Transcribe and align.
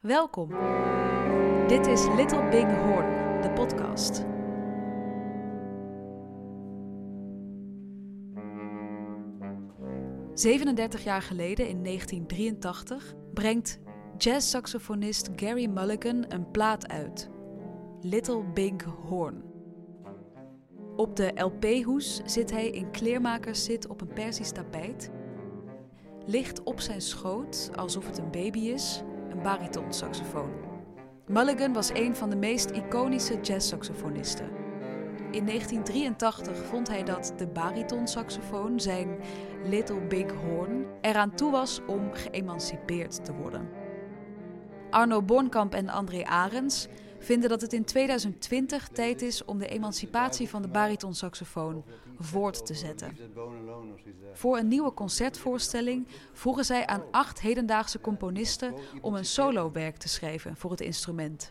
Welkom. 0.00 0.48
Dit 1.66 1.86
is 1.86 2.06
Little 2.16 2.48
Big 2.48 2.64
Horn, 2.64 3.40
de 3.42 3.50
podcast. 3.54 4.24
...37 10.98 11.02
jaar 11.02 11.22
geleden, 11.22 11.68
in 11.68 11.82
1983... 11.82 13.14
...brengt 13.34 13.78
jazzsaxofonist 14.18 15.28
Gary 15.36 15.66
Mulligan 15.66 16.24
een 16.28 16.50
plaat 16.50 16.88
uit. 16.88 17.30
Little 18.00 18.42
Big 18.54 18.84
Horn. 18.84 19.42
Op 20.96 21.16
de 21.16 21.32
LP-hoes 21.34 22.20
zit 22.24 22.50
hij 22.50 22.70
in 22.70 22.90
kleermakerszit 22.90 23.86
op 23.86 24.00
een 24.00 24.12
Persisch 24.12 24.52
tapijt... 24.52 25.10
...ligt 26.26 26.62
op 26.62 26.80
zijn 26.80 27.00
schoot, 27.00 27.70
alsof 27.74 28.06
het 28.06 28.18
een 28.18 28.30
baby 28.30 28.60
is 28.60 29.02
een 29.30 29.42
baritonsaxofoon. 29.42 30.50
Mulligan 31.26 31.72
was 31.72 31.90
een 31.94 32.16
van 32.16 32.30
de 32.30 32.36
meest 32.36 32.70
iconische 32.70 33.40
jazzsaxofonisten. 33.40 34.48
In 35.30 35.46
1983 35.46 36.64
vond 36.64 36.88
hij 36.88 37.04
dat 37.04 37.32
de 37.36 37.46
baritonsaxofoon, 37.46 38.80
zijn 38.80 39.18
Little 39.64 40.00
Big 40.00 40.32
Horn, 40.32 40.86
eraan 41.00 41.34
toe 41.34 41.50
was 41.50 41.80
om 41.86 42.12
geëmancipeerd 42.12 43.24
te 43.24 43.34
worden. 43.34 43.68
Arno 44.90 45.22
Bornkamp 45.22 45.74
en 45.74 45.88
André 45.88 46.24
Arends 46.24 46.88
vinden 47.20 47.48
dat 47.48 47.60
het 47.60 47.72
in 47.72 47.84
2020 47.84 48.88
tijd 48.88 49.22
is 49.22 49.44
om 49.44 49.58
de 49.58 49.68
emancipatie 49.68 50.48
van 50.48 50.62
de 50.62 50.68
baritonsaxofoon 50.68 51.84
voort 52.18 52.66
te 52.66 52.74
zetten. 52.74 53.16
Voor 54.32 54.58
een 54.58 54.68
nieuwe 54.68 54.94
concertvoorstelling 54.94 56.06
vroegen 56.32 56.64
zij 56.64 56.86
aan 56.86 57.02
acht 57.10 57.40
hedendaagse 57.40 58.00
componisten 58.00 58.74
om 59.00 59.14
een 59.14 59.24
solowerk 59.24 59.96
te 59.96 60.08
schrijven 60.08 60.56
voor 60.56 60.70
het 60.70 60.80
instrument. 60.80 61.48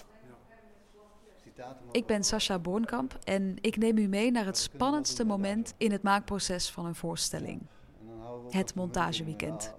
Ik 1.92 2.06
ben 2.06 2.23
Sascha 2.23 2.59
Bornkamp 2.59 3.17
en 3.23 3.56
ik 3.61 3.78
neem 3.78 3.98
u 3.98 4.08
mee 4.08 4.31
naar 4.31 4.45
het 4.45 4.58
spannendste 4.58 5.26
moment 5.26 5.73
in 5.78 5.92
het 5.92 6.04
maakproces 6.04 6.70
van 6.70 6.86
een 6.86 6.95
voorstelling. 6.95 7.61
Het 8.50 8.76
montageweekend. 8.76 9.73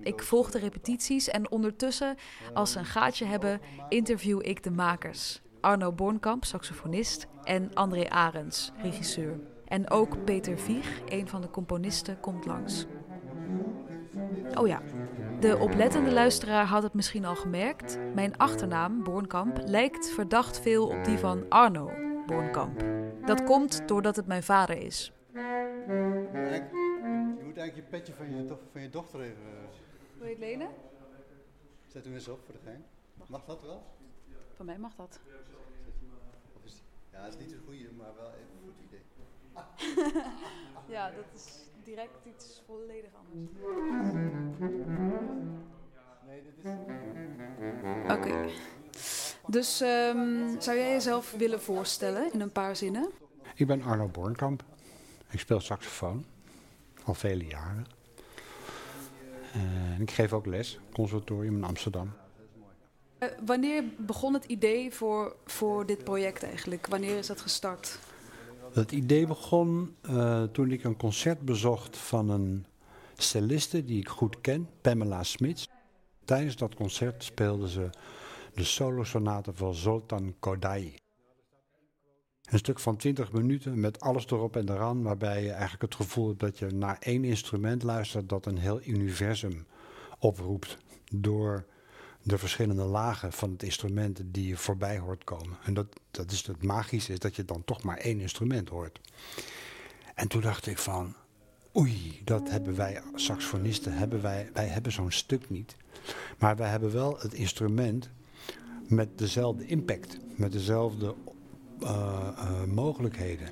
Ik 0.00 0.22
volg 0.22 0.50
de 0.50 0.58
repetities 0.58 1.28
en 1.28 1.50
ondertussen, 1.50 2.16
als 2.54 2.72
ze 2.72 2.78
een 2.78 2.84
gaatje 2.84 3.24
hebben, 3.24 3.60
interview 3.88 4.40
ik 4.42 4.62
de 4.62 4.70
makers. 4.70 5.40
Arno 5.60 5.92
Bornkamp, 5.92 6.44
saxofonist, 6.44 7.26
en 7.42 7.70
André 7.74 8.10
Arends, 8.10 8.72
regisseur. 8.82 9.40
En 9.64 9.90
ook 9.90 10.24
Peter 10.24 10.58
Vieg, 10.58 11.00
een 11.08 11.28
van 11.28 11.40
de 11.40 11.50
componisten, 11.50 12.20
komt 12.20 12.46
langs. 12.46 12.86
Oh 14.54 14.66
ja, 14.66 14.82
de 15.40 15.58
oplettende 15.58 16.12
luisteraar 16.12 16.64
had 16.64 16.82
het 16.82 16.94
misschien 16.94 17.24
al 17.24 17.36
gemerkt. 17.36 17.98
Mijn 18.14 18.36
achternaam, 18.36 19.02
Bornkamp, 19.02 19.60
lijkt 19.64 20.10
verdacht 20.10 20.60
veel 20.60 20.86
op 20.86 21.04
die 21.04 21.18
van 21.18 21.44
Arno 21.48 21.90
Bornkamp. 22.26 22.84
Dat 23.24 23.44
komt 23.44 23.88
doordat 23.88 24.16
het 24.16 24.26
mijn 24.26 24.42
vader 24.42 24.78
is. 24.78 25.12
Je 27.56 27.62
moet 27.62 27.70
eigenlijk 27.72 27.92
je 27.92 27.98
petje 27.98 28.24
van 28.24 28.36
je, 28.36 28.56
van 28.72 28.80
je 28.80 28.90
dochter 28.90 29.20
even... 29.20 29.68
Wil 30.18 30.26
je 30.26 30.30
het 30.30 30.38
lenen? 30.38 30.68
Zet 31.86 32.04
hem 32.04 32.14
eens 32.14 32.28
op 32.28 32.40
voor 32.44 32.54
de 32.54 32.60
gein. 32.64 32.84
Mag 33.26 33.44
dat 33.44 33.62
wel? 33.62 33.82
Van 34.56 34.66
mij 34.66 34.78
mag 34.78 34.94
dat. 34.94 35.20
Ja, 37.12 37.22
het 37.22 37.34
is 37.34 37.40
niet 37.40 37.52
een 37.52 37.62
goede, 37.66 37.92
maar 37.96 38.14
wel 38.14 38.30
even 38.30 38.56
een 38.56 38.64
goed 38.64 38.80
idee. 38.86 39.02
ja, 40.96 41.10
dat 41.10 41.24
is 41.34 41.58
direct 41.84 42.26
iets 42.26 42.62
volledig 42.66 43.10
anders. 43.14 43.50
Nee, 46.26 46.42
dit 46.42 46.64
is... 46.64 46.70
Oké. 48.12 48.50
Dus 49.46 49.80
um, 49.80 50.60
zou 50.60 50.76
jij 50.76 50.90
jezelf 50.90 51.32
willen 51.32 51.60
voorstellen 51.60 52.32
in 52.32 52.40
een 52.40 52.52
paar 52.52 52.76
zinnen? 52.76 53.10
Ik 53.54 53.66
ben 53.66 53.82
Arno 53.82 54.08
Bornkamp. 54.08 54.64
Ik 55.30 55.38
speel 55.38 55.60
saxofoon. 55.60 56.35
Al 57.06 57.14
vele 57.14 57.44
jaren. 57.44 57.86
En 59.52 60.00
ik 60.00 60.10
geef 60.10 60.32
ook 60.32 60.46
les, 60.46 60.78
conservatorium 60.92 61.56
in 61.56 61.64
Amsterdam. 61.64 62.12
Uh, 63.18 63.28
wanneer 63.46 63.84
begon 63.98 64.34
het 64.34 64.44
idee 64.44 64.92
voor, 64.94 65.36
voor 65.44 65.86
dit 65.86 66.04
project 66.04 66.42
eigenlijk? 66.42 66.86
Wanneer 66.86 67.18
is 67.18 67.26
dat 67.26 67.40
gestart? 67.40 67.98
Het 68.72 68.92
idee 68.92 69.26
begon 69.26 69.96
uh, 70.10 70.42
toen 70.42 70.70
ik 70.70 70.84
een 70.84 70.96
concert 70.96 71.40
bezocht 71.40 71.96
van 71.96 72.30
een 72.30 72.66
celliste 73.16 73.84
die 73.84 74.00
ik 74.00 74.08
goed 74.08 74.40
ken, 74.40 74.68
Pamela 74.80 75.22
Smits. 75.22 75.68
Tijdens 76.24 76.56
dat 76.56 76.74
concert 76.74 77.24
speelde 77.24 77.68
ze 77.68 77.90
de 78.54 78.64
solosonate 78.64 79.52
van 79.54 79.74
Zoltan 79.74 80.34
Kodaly. 80.38 80.94
Een 82.46 82.58
stuk 82.58 82.78
van 82.78 82.96
20 82.96 83.32
minuten 83.32 83.80
met 83.80 84.00
alles 84.00 84.26
erop 84.26 84.56
en 84.56 84.68
eraan, 84.68 85.02
waarbij 85.02 85.42
je 85.42 85.50
eigenlijk 85.50 85.82
het 85.82 85.94
gevoel 85.94 86.26
hebt 86.26 86.40
dat 86.40 86.58
je 86.58 86.66
naar 86.66 86.96
één 87.00 87.24
instrument 87.24 87.82
luistert 87.82 88.28
dat 88.28 88.46
een 88.46 88.58
heel 88.58 88.80
universum 88.84 89.66
oproept 90.18 90.78
door 91.12 91.66
de 92.22 92.38
verschillende 92.38 92.84
lagen 92.84 93.32
van 93.32 93.50
het 93.50 93.62
instrument 93.62 94.20
die 94.24 94.48
je 94.48 94.56
voorbij 94.56 94.98
hoort 94.98 95.24
komen. 95.24 95.58
En 95.64 95.74
dat, 95.74 95.86
dat 96.10 96.30
is 96.30 96.46
het 96.46 96.62
magische, 96.62 97.12
is 97.12 97.18
dat 97.18 97.36
je 97.36 97.44
dan 97.44 97.64
toch 97.64 97.82
maar 97.82 97.96
één 97.96 98.20
instrument 98.20 98.68
hoort. 98.68 99.00
En 100.14 100.28
toen 100.28 100.40
dacht 100.40 100.66
ik 100.66 100.78
van, 100.78 101.14
oei, 101.76 102.20
dat 102.24 102.50
hebben 102.50 102.76
wij 102.76 103.02
saxofonisten, 103.14 103.92
hebben 103.92 104.22
wij, 104.22 104.50
wij 104.52 104.66
hebben 104.66 104.92
zo'n 104.92 105.12
stuk 105.12 105.50
niet. 105.50 105.76
Maar 106.38 106.56
wij 106.56 106.68
hebben 106.68 106.92
wel 106.92 107.18
het 107.18 107.34
instrument 107.34 108.10
met 108.88 109.18
dezelfde 109.18 109.66
impact, 109.66 110.18
met 110.36 110.52
dezelfde 110.52 111.14
mogelijkheden. 112.66 113.48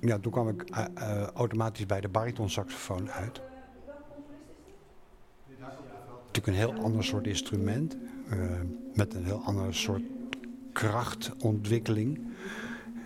Ja, 0.00 0.18
toen 0.18 0.32
kwam 0.32 0.48
ik 0.48 0.70
uh, 0.70 1.22
automatisch 1.22 1.86
bij 1.86 2.00
de 2.00 2.08
baritonsaxofoon 2.08 3.10
uit. 3.10 3.40
Natuurlijk 6.16 6.46
een 6.46 6.54
heel 6.54 6.84
ander 6.84 7.04
soort 7.04 7.26
instrument, 7.26 7.96
met 8.94 9.14
een 9.14 9.24
heel 9.24 9.42
ander 9.44 9.74
soort 9.74 10.02
krachtontwikkeling. 10.72 12.20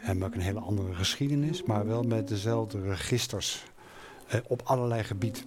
En 0.03 0.25
ook 0.25 0.34
een 0.34 0.41
hele 0.41 0.60
andere 0.60 0.94
geschiedenis, 0.94 1.62
maar 1.62 1.86
wel 1.86 2.03
met 2.03 2.28
dezelfde 2.28 2.81
registers 2.81 3.65
op 4.48 4.62
allerlei 4.65 5.03
gebieden. 5.03 5.42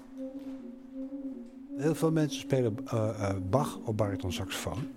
Heel 1.78 1.95
veel 1.95 2.12
mensen 2.12 2.39
spelen 2.39 2.78
Bach 3.50 3.78
op 3.84 3.97
baritonsaxofoon. 3.97 4.88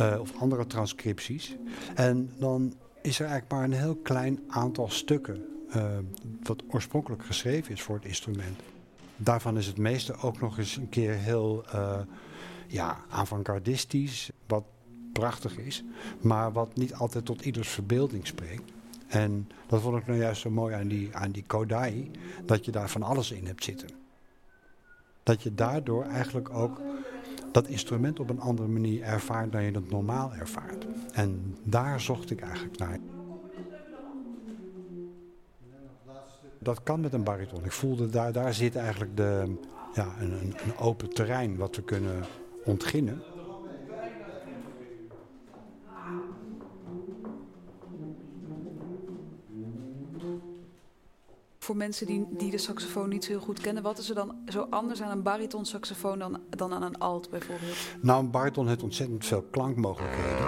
Uh, 0.00 0.16
of 0.20 0.32
andere 0.38 0.66
transcripties. 0.66 1.56
En 1.94 2.30
dan 2.38 2.74
is 3.02 3.18
er 3.18 3.26
eigenlijk 3.26 3.52
maar 3.52 3.64
een 3.64 3.72
heel 3.72 3.96
klein 3.96 4.40
aantal 4.48 4.88
stukken 4.88 5.44
uh, 5.76 5.84
wat 6.42 6.62
oorspronkelijk 6.68 7.24
geschreven 7.24 7.72
is 7.72 7.82
voor 7.82 7.94
het 7.94 8.04
instrument. 8.04 8.60
Daarvan 9.16 9.56
is 9.56 9.66
het 9.66 9.78
meeste 9.78 10.16
ook 10.16 10.40
nog 10.40 10.58
eens 10.58 10.76
een 10.76 10.88
keer 10.88 11.12
heel 11.12 11.64
uh, 11.74 11.98
ja, 12.66 13.04
avant-gardistisch, 13.08 14.30
wat 14.46 14.64
prachtig 15.12 15.58
is, 15.58 15.84
maar 16.20 16.52
wat 16.52 16.76
niet 16.76 16.94
altijd 16.94 17.24
tot 17.24 17.44
ieders 17.44 17.68
verbeelding 17.68 18.26
spreekt. 18.26 18.72
En 19.08 19.48
dat 19.66 19.80
vond 19.80 19.96
ik 19.96 20.06
nou 20.06 20.18
juist 20.18 20.40
zo 20.40 20.50
mooi 20.50 20.74
aan 20.74 20.88
die, 20.88 21.16
aan 21.16 21.30
die 21.30 21.44
Kodai, 21.46 22.10
dat 22.44 22.64
je 22.64 22.70
daar 22.70 22.90
van 22.90 23.02
alles 23.02 23.30
in 23.30 23.46
hebt 23.46 23.64
zitten. 23.64 23.88
Dat 25.22 25.42
je 25.42 25.54
daardoor 25.54 26.04
eigenlijk 26.04 26.50
ook 26.50 26.80
dat 27.52 27.66
instrument 27.66 28.20
op 28.20 28.30
een 28.30 28.40
andere 28.40 28.68
manier 28.68 29.02
ervaart 29.02 29.52
dan 29.52 29.62
je 29.62 29.72
dat 29.72 29.90
normaal 29.90 30.34
ervaart. 30.34 30.86
En 31.12 31.56
daar 31.62 32.00
zocht 32.00 32.30
ik 32.30 32.40
eigenlijk 32.40 32.78
naar. 32.78 32.98
Dat 36.58 36.82
kan 36.82 37.00
met 37.00 37.12
een 37.12 37.24
bariton. 37.24 37.64
Ik 37.64 37.72
voelde 37.72 38.08
daar, 38.08 38.32
daar 38.32 38.54
zit 38.54 38.76
eigenlijk 38.76 39.16
de, 39.16 39.54
ja, 39.94 40.14
een, 40.20 40.54
een 40.64 40.76
open 40.78 41.10
terrein 41.10 41.56
wat 41.56 41.76
we 41.76 41.82
kunnen 41.82 42.24
ontginnen. 42.64 43.22
Voor 51.72 51.80
mensen 51.80 52.06
die, 52.06 52.26
die 52.30 52.50
de 52.50 52.58
saxofoon 52.58 53.08
niet 53.08 53.24
zo 53.24 53.30
heel 53.30 53.40
goed 53.40 53.60
kennen, 53.60 53.82
wat 53.82 53.98
is 53.98 54.08
er 54.08 54.14
dan 54.14 54.34
zo 54.48 54.66
anders 54.70 55.02
aan 55.02 55.10
een 55.10 55.22
baritonsaxofoon 55.22 56.18
dan, 56.18 56.40
dan 56.50 56.72
aan 56.72 56.82
een 56.82 56.98
alt 56.98 57.30
bijvoorbeeld? 57.30 57.76
Nou, 58.00 58.24
een 58.24 58.30
bariton 58.30 58.68
heeft 58.68 58.82
ontzettend 58.82 59.26
veel 59.26 59.42
klankmogelijkheden. 59.42 60.38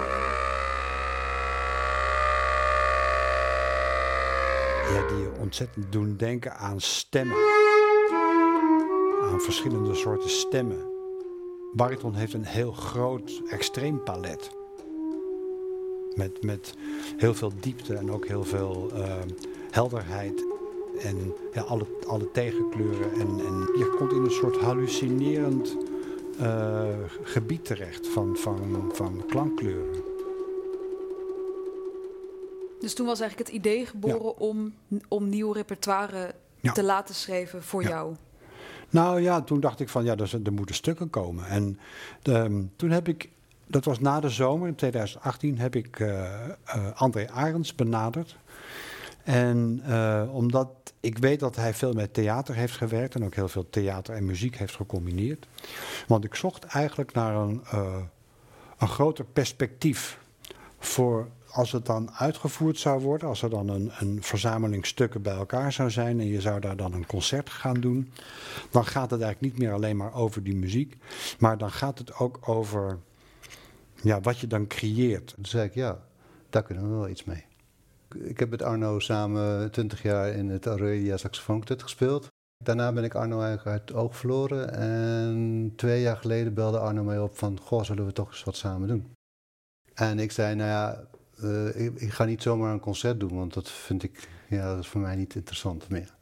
Ja, 4.93 5.07
die 5.07 5.17
je 5.17 5.31
ontzettend 5.39 5.91
doen 5.91 6.17
denken 6.17 6.57
aan 6.57 6.81
stemmen. 6.81 7.37
Aan 9.21 9.41
verschillende 9.41 9.95
soorten 9.95 10.29
stemmen. 10.29 10.91
Bariton 11.73 12.13
heeft 12.13 12.33
een 12.33 12.45
heel 12.45 12.71
groot, 12.71 13.41
extreem 13.49 14.03
palet. 14.03 14.49
Met, 16.15 16.43
met 16.43 16.73
heel 17.17 17.33
veel 17.33 17.51
diepte 17.59 17.95
en 17.95 18.11
ook 18.11 18.27
heel 18.27 18.43
veel 18.43 18.91
uh, 18.93 19.15
helderheid 19.71 20.44
en 20.99 21.33
ja, 21.53 21.61
alle, 21.61 21.85
alle 22.07 22.31
tegenkleuren. 22.31 23.11
En, 23.13 23.27
en 23.27 23.59
je 23.77 23.95
komt 23.97 24.11
in 24.11 24.23
een 24.23 24.31
soort 24.31 24.57
hallucinerend 24.57 25.77
eh, 26.39 26.85
gebied 27.23 27.65
terecht 27.65 28.07
van, 28.07 28.35
van, 28.37 28.91
van 28.93 29.23
klankkleuren. 29.27 30.03
Dus 32.79 32.93
toen 32.93 33.05
was 33.05 33.19
eigenlijk 33.19 33.49
het 33.49 33.57
idee 33.57 33.85
geboren 33.85 34.37
om, 34.37 34.73
om 35.07 35.29
nieuw 35.29 35.51
repertoire 35.51 36.33
Ja. 36.59 36.71
te 36.71 36.83
laten 36.83 37.15
schrijven 37.15 37.63
voor 37.63 37.83
jou. 37.83 38.15
Nou 38.89 39.21
ja, 39.21 39.41
toen 39.41 39.59
dacht 39.59 39.79
ik 39.79 39.89
van 39.89 40.03
ja, 40.03 40.15
er, 40.15 40.39
er 40.43 40.53
moeten 40.53 40.75
stukken 40.75 41.09
komen. 41.09 41.45
En 41.47 41.79
ehm, 42.21 42.63
toen 42.75 42.89
heb 42.89 43.07
ik, 43.07 43.29
dat 43.67 43.85
was 43.85 43.99
na 43.99 44.19
de 44.19 44.29
zomer, 44.29 44.67
in 44.67 44.75
2018, 44.75 45.57
heb 45.57 45.75
ik 45.75 45.99
eh, 45.99 46.43
eh, 46.45 46.51
André 46.95 47.29
Arends 47.29 47.75
benaderd. 47.75 48.37
En 49.25 49.81
eh, 49.85 50.23
omdat 50.31 50.69
ik 50.99 51.17
weet 51.17 51.39
dat 51.39 51.55
hij 51.55 51.73
veel 51.73 51.93
met 51.93 52.13
theater 52.13 52.55
heeft 52.55 52.73
gewerkt 52.73 53.15
en 53.15 53.25
ook 53.25 53.35
heel 53.35 53.47
veel 53.47 53.69
theater 53.69 54.15
en 54.15 54.25
muziek 54.25 54.57
heeft 54.57 54.75
gecombineerd. 54.75 55.47
Want 56.07 56.23
ik 56.23 56.35
zocht 56.35 56.63
eigenlijk 56.63 57.13
naar 57.13 57.35
een, 57.35 57.61
eh, 57.71 57.95
een 58.77 58.87
groter 58.87 59.25
perspectief 59.25 60.19
voor 60.79 61.27
als 61.51 61.71
het 61.71 61.85
dan 61.85 62.11
uitgevoerd 62.11 62.77
zou 62.77 63.01
worden, 63.01 63.27
als 63.27 63.41
er 63.41 63.49
dan 63.49 63.69
een, 63.69 63.91
een 63.97 64.23
verzameling 64.23 64.85
stukken 64.85 65.21
bij 65.21 65.35
elkaar 65.35 65.73
zou 65.73 65.89
zijn 65.89 66.19
en 66.19 66.27
je 66.27 66.41
zou 66.41 66.59
daar 66.59 66.77
dan 66.77 66.93
een 66.93 67.05
concert 67.05 67.49
gaan 67.49 67.79
doen, 67.79 68.11
dan 68.69 68.85
gaat 68.85 69.11
het 69.11 69.21
eigenlijk 69.21 69.53
niet 69.53 69.63
meer 69.63 69.73
alleen 69.73 69.97
maar 69.97 70.13
over 70.13 70.43
die 70.43 70.55
muziek, 70.55 70.97
maar 71.39 71.57
dan 71.57 71.71
gaat 71.71 71.97
het 71.97 72.15
ook 72.15 72.39
over 72.49 72.99
ja, 74.01 74.21
wat 74.21 74.39
je 74.39 74.47
dan 74.47 74.67
creëert. 74.67 75.33
Toen 75.35 75.45
zei 75.45 75.65
ik, 75.65 75.73
ja, 75.73 75.99
daar 76.49 76.63
kunnen 76.63 76.89
we 76.89 76.95
wel 76.95 77.09
iets 77.09 77.23
mee. 77.23 77.45
Ik 78.19 78.39
heb 78.39 78.49
met 78.49 78.61
Arno 78.61 78.99
samen 78.99 79.71
20 79.71 80.01
jaar 80.01 80.29
in 80.29 80.49
het 80.49 80.65
Aurelia 80.65 81.17
saxofoonkwartet 81.17 81.83
gespeeld. 81.83 82.27
Daarna 82.63 82.91
ben 82.93 83.03
ik 83.03 83.15
Arno 83.15 83.41
eigenlijk 83.41 83.67
uit 83.67 83.89
het 83.89 83.97
oog 83.97 84.17
verloren. 84.17 84.73
En 84.73 85.73
twee 85.75 86.01
jaar 86.01 86.17
geleden 86.17 86.53
belde 86.53 86.79
Arno 86.79 87.03
mij 87.03 87.19
op 87.19 87.37
van, 87.37 87.59
goh, 87.59 87.83
zullen 87.83 88.05
we 88.05 88.11
toch 88.11 88.29
eens 88.29 88.43
wat 88.43 88.55
samen 88.55 88.87
doen? 88.87 89.13
En 89.93 90.19
ik 90.19 90.31
zei, 90.31 90.55
nou 90.55 90.69
ja, 90.69 91.07
eh, 91.41 91.85
ik, 91.85 91.99
ik 91.99 92.11
ga 92.11 92.23
niet 92.23 92.41
zomaar 92.41 92.73
een 92.73 92.79
concert 92.79 93.19
doen, 93.19 93.35
want 93.35 93.53
dat 93.53 93.69
vind 93.69 94.03
ik, 94.03 94.29
ja, 94.49 94.69
dat 94.69 94.79
is 94.79 94.87
voor 94.87 95.01
mij 95.01 95.15
niet 95.15 95.35
interessant 95.35 95.89
meer. 95.89 96.13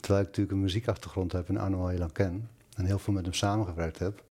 Terwijl 0.00 0.20
ik 0.20 0.26
natuurlijk 0.26 0.56
een 0.56 0.62
muziekachtergrond 0.62 1.32
heb 1.32 1.48
en 1.48 1.56
Arno 1.56 1.80
al 1.80 1.88
heel 1.88 1.98
lang 1.98 2.12
ken. 2.12 2.48
En 2.76 2.84
heel 2.84 2.98
veel 2.98 3.12
met 3.12 3.24
hem 3.24 3.34
samengewerkt 3.34 3.98
heb. 3.98 4.25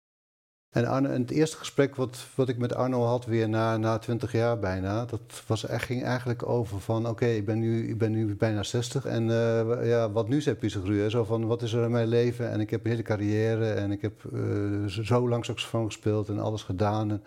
En, 0.72 0.86
Arno, 0.86 1.08
en 1.08 1.20
het 1.20 1.30
eerste 1.30 1.56
gesprek 1.56 1.96
wat, 1.96 2.26
wat 2.34 2.48
ik 2.48 2.58
met 2.58 2.74
Arno 2.74 3.02
had, 3.04 3.24
weer 3.24 3.48
na, 3.48 3.76
na 3.76 3.98
20 3.98 4.32
jaar 4.32 4.58
bijna, 4.58 5.04
dat 5.04 5.42
was, 5.46 5.64
ging 5.68 6.02
eigenlijk 6.04 6.48
over 6.48 6.80
van: 6.80 7.08
oké, 7.08 7.26
ik, 7.26 7.44
ben 7.44 7.58
nu, 7.58 7.88
ik 7.88 7.98
ben 7.98 8.10
nu 8.12 8.36
bijna 8.36 8.62
60 8.62 9.04
en 9.04 9.30
eh, 9.30 9.88
ja, 9.88 10.10
wat 10.10 10.28
nu 10.28 10.40
zegt 10.40 10.58
Pieter 10.58 11.10
Zo 11.10 11.24
van: 11.24 11.46
wat 11.46 11.62
is 11.62 11.72
er 11.72 11.84
in 11.84 11.90
mijn 11.90 12.08
leven? 12.08 12.50
En 12.50 12.60
ik 12.60 12.70
heb 12.70 12.84
een 12.84 12.90
hele 12.90 13.02
carrière 13.02 13.72
en 13.72 13.90
ik 13.92 14.02
heb 14.02 14.24
eh, 14.32 14.84
zo- 14.86 15.28
lang 15.28 15.44
saxofoon 15.44 15.86
gespeeld 15.86 16.28
en 16.28 16.38
alles 16.38 16.62
gedaan. 16.62 17.10
En, 17.10 17.22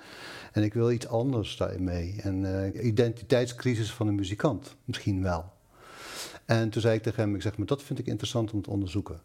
en 0.52 0.64
ik 0.64 0.74
wil 0.74 0.92
iets 0.92 1.08
anders 1.08 1.58
daarin 1.58 1.84
mee. 1.84 2.16
En 2.22 2.64
eh, 2.74 2.86
identiteitscrisis 2.86 3.94
van 3.94 4.08
een 4.08 4.16
muzikant, 4.16 4.76
misschien 4.86 5.24
wel. 5.24 5.46
En 6.46 6.70
toen 6.70 6.82
zei 6.82 6.96
ik 6.96 7.04
tegen 7.04 7.24
hem: 7.24 7.36
ik 7.36 7.42
zeg, 7.42 7.58
maar 7.58 7.68
dat 7.68 7.84
vind 7.84 8.00
ik 8.00 8.06
interessant 8.06 8.52
om 8.52 8.62
te 8.62 8.70
onderzoeken. 8.70 9.22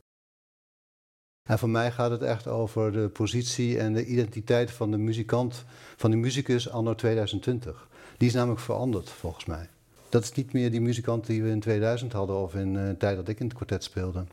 En 1.50 1.58
voor 1.58 1.70
mij 1.70 1.93
gaat 1.93 2.11
het 2.11 2.23
echt 2.23 2.47
over 2.47 2.93
de 2.93 3.08
positie 3.08 3.79
en 3.79 3.93
de 3.93 4.05
identiteit 4.05 4.70
van 4.70 4.91
de 4.91 4.97
muzikant, 4.97 5.64
van 5.97 6.11
de 6.11 6.17
muzikus 6.17 6.70
anno 6.70 6.94
2020. 6.94 7.88
Die 8.17 8.29
is 8.29 8.35
namelijk 8.35 8.61
veranderd, 8.61 9.11
volgens 9.11 9.44
mij. 9.44 9.69
Dat 10.08 10.23
is 10.23 10.32
niet 10.32 10.52
meer 10.52 10.70
die 10.70 10.81
muzikant 10.81 11.26
die 11.26 11.43
we 11.43 11.49
in 11.49 11.61
2000 11.61 12.12
hadden 12.12 12.37
of 12.37 12.55
in 12.55 12.76
eh, 12.76 12.87
de 12.87 12.97
tijd 12.97 13.17
dat 13.17 13.29
ik 13.29 13.41
in 13.41 13.47
het 13.47 13.55
kwartet 13.55 13.85
speelde. 13.85 14.25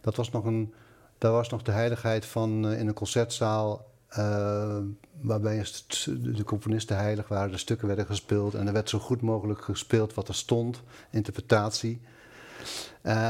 Dat 0.00 0.16
was 0.16 0.30
nog 0.30 0.44
een, 0.44 0.74
daar 1.18 1.32
was 1.32 1.48
nog 1.48 1.62
de 1.62 1.72
heiligheid 1.72 2.26
van 2.26 2.68
eh, 2.68 2.80
in 2.80 2.86
een 2.86 2.94
concertzaal, 2.94 3.86
eh, 4.08 4.78
waarbij 5.20 5.66
de 6.06 6.44
componisten 6.44 6.96
heilig 6.96 7.28
waren, 7.28 7.50
de 7.50 7.58
stukken 7.58 7.86
werden 7.86 8.06
gespeeld 8.06 8.54
en 8.54 8.66
er 8.66 8.72
werd 8.72 8.88
zo 8.88 8.98
goed 8.98 9.20
mogelijk 9.20 9.62
gespeeld 9.62 10.14
wat 10.14 10.28
er 10.28 10.34
stond, 10.34 10.82
interpretatie. 11.10 12.00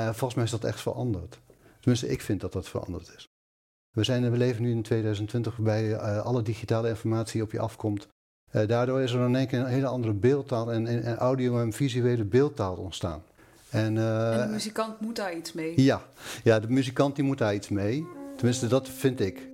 Volgens 0.05 0.35
mij 0.35 0.45
is 0.45 0.51
dat 0.51 0.65
echt 0.65 0.81
veranderd. 0.81 1.39
Tenminste, 1.81 2.09
ik 2.09 2.21
vind 2.21 2.41
dat 2.41 2.53
dat 2.53 2.69
veranderd 2.69 3.13
is. 3.17 3.33
We, 3.95 4.05
zijn, 4.05 4.31
we 4.31 4.37
leven 4.37 4.63
nu 4.63 4.71
in 4.71 4.83
2020 4.83 5.57
waarbij 5.57 5.93
eh, 5.93 6.19
alle 6.19 6.43
digitale 6.43 6.89
informatie 6.89 7.43
op 7.43 7.53
je 7.53 7.59
afkomt. 7.61 8.09
Eh, 8.51 8.67
daardoor 8.69 9.01
is 9.01 9.13
er 9.13 9.27
in 9.27 9.37
één 9.37 9.47
keer 9.47 9.59
een 9.59 9.67
hele 9.67 9.87
andere 9.87 10.13
beeldtaal 10.13 10.73
en, 10.73 10.87
en, 10.87 11.03
en 11.03 11.17
audio- 11.17 11.61
en 11.61 11.73
visuele 11.73 12.25
beeldtaal 12.25 12.75
ontstaan. 12.75 13.23
En, 13.71 13.99
eh, 13.99 14.41
en 14.41 14.47
de 14.47 14.53
muzikant 14.53 15.01
moet 15.01 15.17
daar 15.17 15.37
iets 15.37 15.53
mee. 15.53 15.83
ja. 15.83 16.03
ja, 16.45 16.61
de 16.61 16.71
muzikant 16.71 17.15
die 17.17 17.25
moet 17.25 17.39
daar 17.39 17.55
iets 17.55 17.69
mee. 17.69 18.07
Tenminste, 18.37 18.67
dat 18.67 18.89
vind 18.89 19.21
ik. 19.21 19.53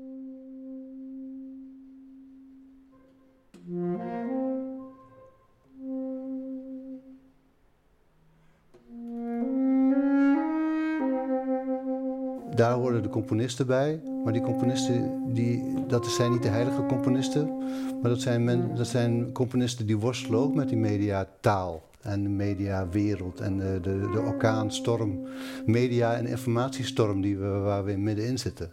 Daar 12.61 12.75
horen 12.75 13.03
de 13.03 13.09
componisten 13.09 13.67
bij. 13.67 14.01
Maar 14.25 14.33
die 14.33 14.43
componisten, 14.43 15.23
die, 15.35 15.75
dat 15.87 16.07
zijn 16.07 16.33
niet 16.33 16.43
de 16.43 16.49
heilige 16.49 16.87
componisten. 16.87 17.59
Maar 18.03 18.11
dat 18.11 18.21
zijn, 18.21 18.75
dat 18.75 18.87
zijn 18.87 19.33
componisten 19.33 19.87
die 19.87 19.99
worstelen 19.99 20.41
ook 20.41 20.55
met 20.55 20.69
die 20.69 20.79
mediataal. 20.79 21.89
En 22.01 22.23
de 22.23 22.29
mediawereld 22.29 23.41
en 23.41 23.57
de, 23.57 23.79
de, 23.83 24.09
de 24.13 24.21
orkaanstorm. 24.21 25.19
Media- 25.67 26.15
en 26.15 26.27
informatiestorm 26.27 27.21
die 27.21 27.39
we, 27.39 27.49
waar 27.49 27.85
we 27.85 27.93
middenin 27.93 28.39
zitten. 28.39 28.71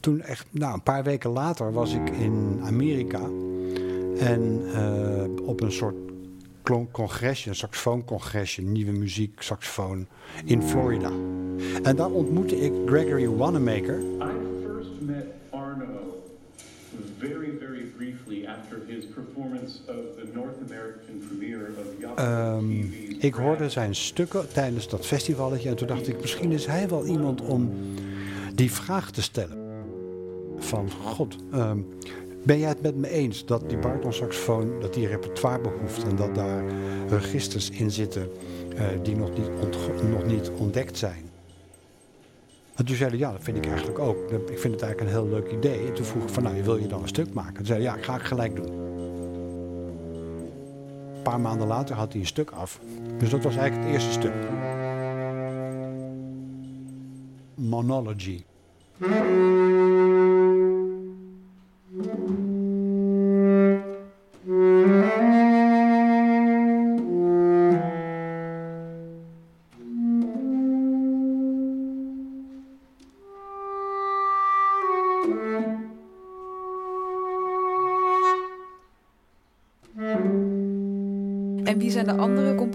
Toen 0.00 0.20
echt, 0.20 0.46
nou, 0.50 0.74
een 0.74 0.82
paar 0.82 1.04
weken 1.04 1.30
later 1.30 1.72
was 1.72 1.94
ik 1.94 2.10
in 2.10 2.60
Amerika. 2.62 3.22
En 4.18 4.62
eh, 4.74 5.46
op 5.46 5.60
een 5.60 5.72
soort 5.72 6.11
congresje, 6.90 7.48
een 7.48 7.54
saxofooncongresje, 7.54 8.62
nieuwe 8.62 8.92
muziek, 8.92 9.42
saxofoon 9.42 10.06
in 10.44 10.62
Florida. 10.62 11.10
En 11.82 11.96
daar 11.96 12.10
ontmoette 12.10 12.56
ik 12.56 12.72
Gregory 12.86 13.28
Wanamaker. 13.28 14.00
I 14.00 14.30
first 14.64 14.90
met 15.00 15.26
Arno 15.50 16.12
very, 17.18 17.58
very 17.58 17.84
briefly 17.96 18.46
after 18.46 18.80
his 18.86 19.04
performance 19.04 19.80
of 19.88 20.16
the 20.16 20.28
North 20.34 20.56
American 20.70 21.22
premiere 21.28 21.70
of 21.78 22.16
Ehm, 22.16 22.82
ik 23.18 23.34
hoorde 23.34 23.68
zijn 23.70 23.94
stukken 23.94 24.52
tijdens 24.52 24.88
dat 24.88 25.06
festivalletje 25.06 25.68
en 25.68 25.76
toen 25.76 25.86
dacht 25.86 26.08
ik, 26.08 26.20
misschien 26.20 26.52
is 26.52 26.66
hij 26.66 26.88
wel 26.88 27.06
iemand 27.06 27.40
om 27.40 27.72
die 28.54 28.72
vraag 28.72 29.10
te 29.10 29.22
stellen. 29.22 29.58
Van, 30.58 30.90
god, 30.90 31.36
ehm, 31.52 31.78
ben 32.42 32.58
jij 32.58 32.68
het 32.68 32.82
met 32.82 32.96
me 32.96 33.08
eens 33.08 33.46
dat 33.46 33.68
die 33.68 33.78
baritonsaxofoon, 33.78 34.80
dat 34.80 34.94
die 34.94 35.06
repertoire 35.06 35.60
behoeft 35.60 36.04
en 36.04 36.16
dat 36.16 36.34
daar 36.34 36.64
registers 37.08 37.70
in 37.70 37.90
zitten 37.90 38.30
eh, 38.76 38.86
die 39.02 39.16
nog 39.16 39.30
niet, 39.38 39.50
nog 40.10 40.24
niet 40.24 40.50
ontdekt 40.58 40.98
zijn? 40.98 41.30
En 42.74 42.84
toen 42.84 42.96
zei 42.96 43.10
hij, 43.10 43.18
ja, 43.18 43.32
dat 43.32 43.42
vind 43.42 43.56
ik 43.56 43.66
eigenlijk 43.66 43.98
ook. 43.98 44.30
Ik 44.30 44.58
vind 44.58 44.74
het 44.74 44.82
eigenlijk 44.82 45.00
een 45.00 45.22
heel 45.22 45.28
leuk 45.28 45.52
idee. 45.52 45.86
En 45.86 45.94
toen 45.94 46.04
vroeg 46.04 46.22
ik 46.22 46.28
van, 46.28 46.42
nou, 46.42 46.62
wil 46.62 46.76
je 46.76 46.86
dan 46.86 47.02
een 47.02 47.08
stuk 47.08 47.32
maken? 47.32 47.54
Toen 47.54 47.66
zei 47.66 47.78
hij, 47.78 47.88
ja, 47.88 47.96
ik 47.96 48.04
ga 48.04 48.14
ik 48.14 48.22
gelijk 48.22 48.56
doen. 48.56 48.72
Een 51.14 51.22
paar 51.22 51.40
maanden 51.40 51.66
later 51.66 51.96
had 51.96 52.12
hij 52.12 52.20
een 52.20 52.26
stuk 52.26 52.50
af. 52.50 52.80
Dus 53.18 53.30
dat 53.30 53.42
was 53.42 53.56
eigenlijk 53.56 53.86
het 53.86 53.94
eerste 53.94 54.12
stuk. 54.12 54.32
Monology. 57.54 58.42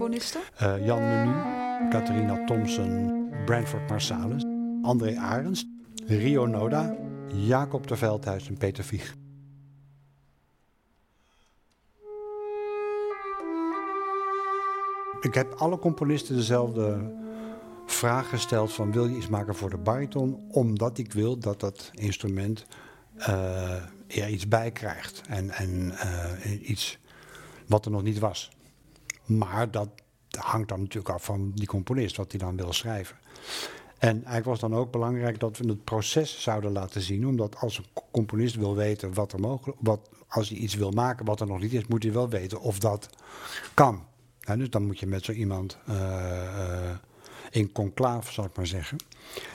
Eh, 0.08 0.86
Jan 0.86 0.98
Menu, 0.98 1.32
Catharina 1.90 2.44
Thompson, 2.44 3.28
Branford 3.44 3.88
Marsalis, 3.88 4.44
André 4.82 5.16
Arends, 5.16 5.66
Rio 6.06 6.46
Noda, 6.46 6.96
Jacob 7.34 7.86
de 7.86 7.96
Veldhuis 7.96 8.48
en 8.48 8.56
Peter 8.56 8.84
Vieg. 8.84 9.14
Ik 15.20 15.34
heb 15.34 15.52
alle 15.52 15.78
componisten 15.78 16.36
dezelfde 16.36 17.12
vraag 17.86 18.28
gesteld 18.28 18.72
van 18.72 18.92
wil 18.92 19.06
je 19.06 19.16
iets 19.16 19.28
maken 19.28 19.54
voor 19.54 19.70
de 19.70 19.78
bariton? 19.78 20.48
Omdat 20.50 20.98
ik 20.98 21.12
wil 21.12 21.38
dat 21.38 21.60
dat 21.60 21.90
instrument 21.94 22.66
eh, 23.16 23.74
er 24.06 24.28
iets 24.28 24.48
bij 24.48 24.70
krijgt. 24.70 25.22
En, 25.28 25.50
en 25.50 25.98
eh, 25.98 26.68
iets 26.68 26.98
wat 27.66 27.84
er 27.84 27.90
nog 27.90 28.02
niet 28.02 28.18
was. 28.18 28.50
Maar 29.28 29.70
dat 29.70 29.88
hangt 30.38 30.68
dan 30.68 30.80
natuurlijk 30.80 31.14
af 31.14 31.24
van 31.24 31.52
die 31.54 31.66
componist, 31.66 32.16
wat 32.16 32.30
hij 32.30 32.40
dan 32.40 32.56
wil 32.56 32.72
schrijven. 32.72 33.16
En 33.98 34.14
eigenlijk 34.14 34.44
was 34.44 34.60
dan 34.60 34.74
ook 34.74 34.90
belangrijk 34.90 35.40
dat 35.40 35.58
we 35.58 35.68
het 35.68 35.84
proces 35.84 36.42
zouden 36.42 36.72
laten 36.72 37.00
zien. 37.00 37.26
Omdat 37.26 37.56
als 37.56 37.78
een 37.78 38.02
componist 38.10 38.54
wil 38.54 38.76
weten 38.76 39.14
wat 39.14 39.32
er 39.32 39.40
mogelijk 39.40 39.78
wat 39.80 40.10
als 40.28 40.48
hij 40.48 40.58
iets 40.58 40.74
wil 40.74 40.90
maken 40.90 41.24
wat 41.24 41.40
er 41.40 41.46
nog 41.46 41.60
niet 41.60 41.72
is, 41.72 41.86
moet 41.86 42.02
hij 42.02 42.12
wel 42.12 42.28
weten 42.28 42.60
of 42.60 42.78
dat 42.78 43.08
kan. 43.74 44.04
dus 44.56 44.70
dan 44.70 44.86
moet 44.86 44.98
je 44.98 45.06
met 45.06 45.24
zo 45.24 45.32
iemand 45.32 45.78
uh, 45.88 46.90
in 47.50 47.72
conclave, 47.72 48.32
zal 48.32 48.44
ik 48.44 48.56
maar 48.56 48.66
zeggen. 48.66 48.98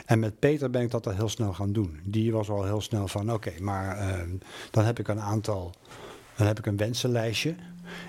En 0.06 0.20
met 0.20 0.40
Peter 0.40 0.70
ben 0.70 0.82
ik 0.82 0.92
dat 0.92 1.08
al 1.08 1.14
heel 1.14 1.30
snel 1.30 1.54
gaan 1.54 1.74
doen. 1.74 2.00
Die 2.04 2.32
was 2.32 2.50
al 2.50 2.64
heel 2.64 2.82
snel 2.82 3.08
van, 3.08 3.34
oké, 3.34 3.54
maar 3.60 3.98
uh, 3.98 4.22
dan 4.72 4.84
heb 4.86 5.00
ik 5.00 5.08
een 5.08 5.22
aantal, 5.22 5.74
dan 6.38 6.48
heb 6.48 6.60
ik 6.60 6.66
een 6.66 6.78
wensenlijstje. 6.78 7.56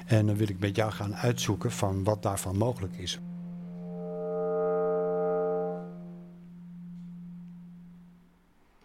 En 0.06 0.26
dan 0.26 0.36
wil 0.36 0.48
ik 0.48 0.58
met 0.58 0.76
jou 0.76 0.92
gaan 0.92 1.14
uitzoeken 1.14 1.70
van 1.70 2.04
wat 2.04 2.22
daarvan 2.22 2.56
mogelijk 2.56 2.96
is. 2.96 3.20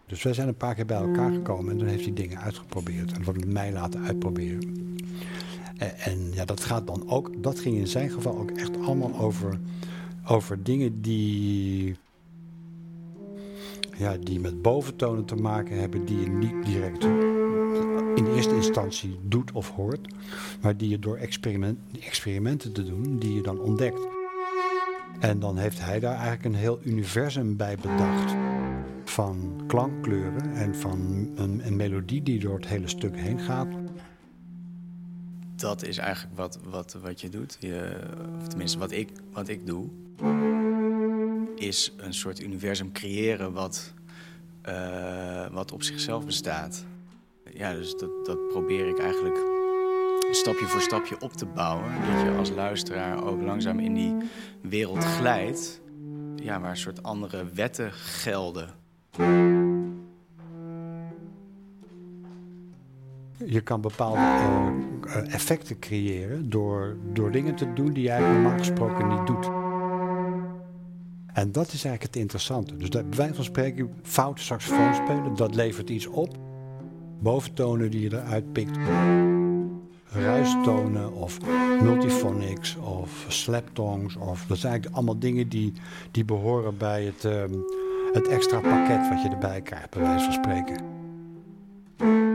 Dus 0.05 0.23
wij 0.23 0.33
zijn 0.33 0.47
een 0.47 0.55
paar 0.55 0.75
keer 0.75 0.85
bij 0.85 0.97
elkaar 0.97 1.31
gekomen 1.31 1.71
en 1.71 1.77
dan 1.77 1.87
heeft 1.87 2.03
hij 2.03 2.13
dingen 2.13 2.39
uitgeprobeerd. 2.39 3.11
En 3.11 3.23
wat 3.23 3.45
mij 3.45 3.71
laten 3.71 4.03
uitproberen. 4.03 4.97
En, 5.77 5.97
en, 5.97 6.31
ja, 6.33 6.45
dat 6.45 6.59
gaat 6.59 6.87
dan 6.87 7.09
ook, 7.09 7.43
dat 7.43 7.59
ging 7.59 7.77
in 7.77 7.87
zijn 7.87 8.09
geval 8.09 8.37
ook 8.37 8.51
echt 8.51 8.77
allemaal 8.77 9.19
over, 9.19 9.59
over 10.25 10.63
dingen 10.63 11.01
die, 11.01 11.95
ja, 13.97 14.17
die 14.17 14.39
met 14.39 14.61
boventonen 14.61 15.25
te 15.25 15.35
maken 15.35 15.79
hebben, 15.79 16.05
die 16.05 16.19
je 16.19 16.29
niet 16.29 16.65
direct 16.65 17.07
in 18.19 18.33
eerste 18.33 18.55
instantie 18.55 19.19
doet 19.23 19.51
of 19.51 19.69
hoort, 19.69 20.07
maar 20.61 20.77
die 20.77 20.89
je 20.89 20.99
door 20.99 21.17
experiment, 21.17 21.79
experimenten 21.99 22.71
te 22.73 22.83
doen, 22.83 23.19
die 23.19 23.33
je 23.33 23.41
dan 23.41 23.59
ontdekt. 23.59 24.07
En 25.19 25.39
dan 25.39 25.57
heeft 25.57 25.79
hij 25.79 25.99
daar 25.99 26.13
eigenlijk 26.13 26.45
een 26.45 26.55
heel 26.55 26.79
universum 26.83 27.57
bij 27.57 27.75
bedacht 27.75 28.35
van 29.03 29.63
klankkleuren 29.67 30.53
en 30.53 30.75
van 30.75 31.29
een, 31.35 31.65
een, 31.65 31.75
melodie 31.75 32.23
die 32.23 32.39
door 32.39 32.55
het 32.55 32.67
hele 32.67 32.87
stuk 32.87 33.15
heen 33.15 33.39
gaat. 33.39 33.67
Dat 35.55 35.83
is 35.83 35.97
eigenlijk 35.97 36.37
wat, 36.37 36.59
wat, 36.63 36.97
wat 37.01 37.21
je 37.21 37.29
doet, 37.29 37.57
je, 37.59 37.99
of 38.41 38.47
tenminste 38.47 38.77
wat 38.77 38.91
ik, 38.91 39.09
wat 39.31 39.47
ik 39.47 39.65
doe, 39.65 39.87
is 41.55 41.93
een 41.97 42.13
soort 42.13 42.41
universum 42.41 42.91
creëren 42.91 43.53
wat, 43.53 43.93
uh, 44.69 45.47
wat 45.51 45.71
op 45.71 45.83
zichzelf 45.83 46.25
bestaat. 46.25 46.85
Ja, 47.53 47.73
dus 47.73 47.95
dat, 47.95 48.25
dat 48.25 48.47
probeer 48.47 48.87
ik 48.87 48.99
eigenlijk 48.99 49.37
stapje 50.31 50.65
voor 50.65 50.81
stapje 50.81 51.21
op 51.21 51.33
te 51.33 51.45
bouwen. 51.45 51.91
Dat 52.11 52.21
je 52.21 52.37
als 52.37 52.49
luisteraar 52.49 53.23
ook 53.23 53.41
langzaam 53.41 53.79
in 53.79 53.93
die 53.93 54.15
wereld 54.61 55.03
glijdt. 55.03 55.81
Ja, 56.35 56.59
waar 56.59 56.69
een 56.69 56.77
soort 56.77 57.03
andere 57.03 57.45
wetten 57.53 57.91
gelden. 57.91 58.69
Je 63.45 63.61
kan 63.61 63.81
bepaalde 63.81 64.19
uh, 64.19 65.33
effecten 65.33 65.79
creëren 65.79 66.49
door, 66.49 66.97
door 67.13 67.31
dingen 67.31 67.55
te 67.55 67.73
doen 67.73 67.93
die 67.93 68.03
jij 68.03 68.19
normaal 68.19 68.57
gesproken 68.57 69.07
niet 69.07 69.27
doet. 69.27 69.49
En 71.33 71.51
dat 71.51 71.65
is 71.65 71.83
eigenlijk 71.83 72.03
het 72.03 72.15
interessante. 72.15 72.77
Dus 72.77 72.89
bij 72.89 73.05
wijze 73.09 73.33
van 73.33 73.43
spreken, 73.43 73.93
foute 74.01 74.41
saxofoon 74.41 74.93
spelen, 74.93 75.35
dat 75.35 75.55
levert 75.55 75.89
iets 75.89 76.07
op. 76.07 76.37
Boventonen 77.19 77.91
die 77.91 78.01
je 78.01 78.13
eruit 78.13 78.51
pikt. 78.51 78.77
Ruistonen 80.11 81.13
of 81.13 81.37
multiphonics 81.81 82.77
of 82.77 83.25
slaptongs. 83.27 84.15
Of, 84.15 84.45
dat 84.47 84.57
zijn 84.57 84.71
eigenlijk 84.71 84.95
allemaal 84.95 85.19
dingen 85.19 85.49
die, 85.49 85.73
die 86.11 86.25
behoren 86.25 86.77
bij 86.77 87.03
het... 87.03 87.23
Uh, 87.23 87.43
het 88.13 88.27
extra 88.27 88.59
pakket 88.59 89.09
wat 89.09 89.21
je 89.21 89.29
erbij 89.29 89.61
krijgt, 89.61 89.89
bij 89.89 90.01
wijze 90.01 90.23
van 90.23 90.33
spreken. 90.33 90.83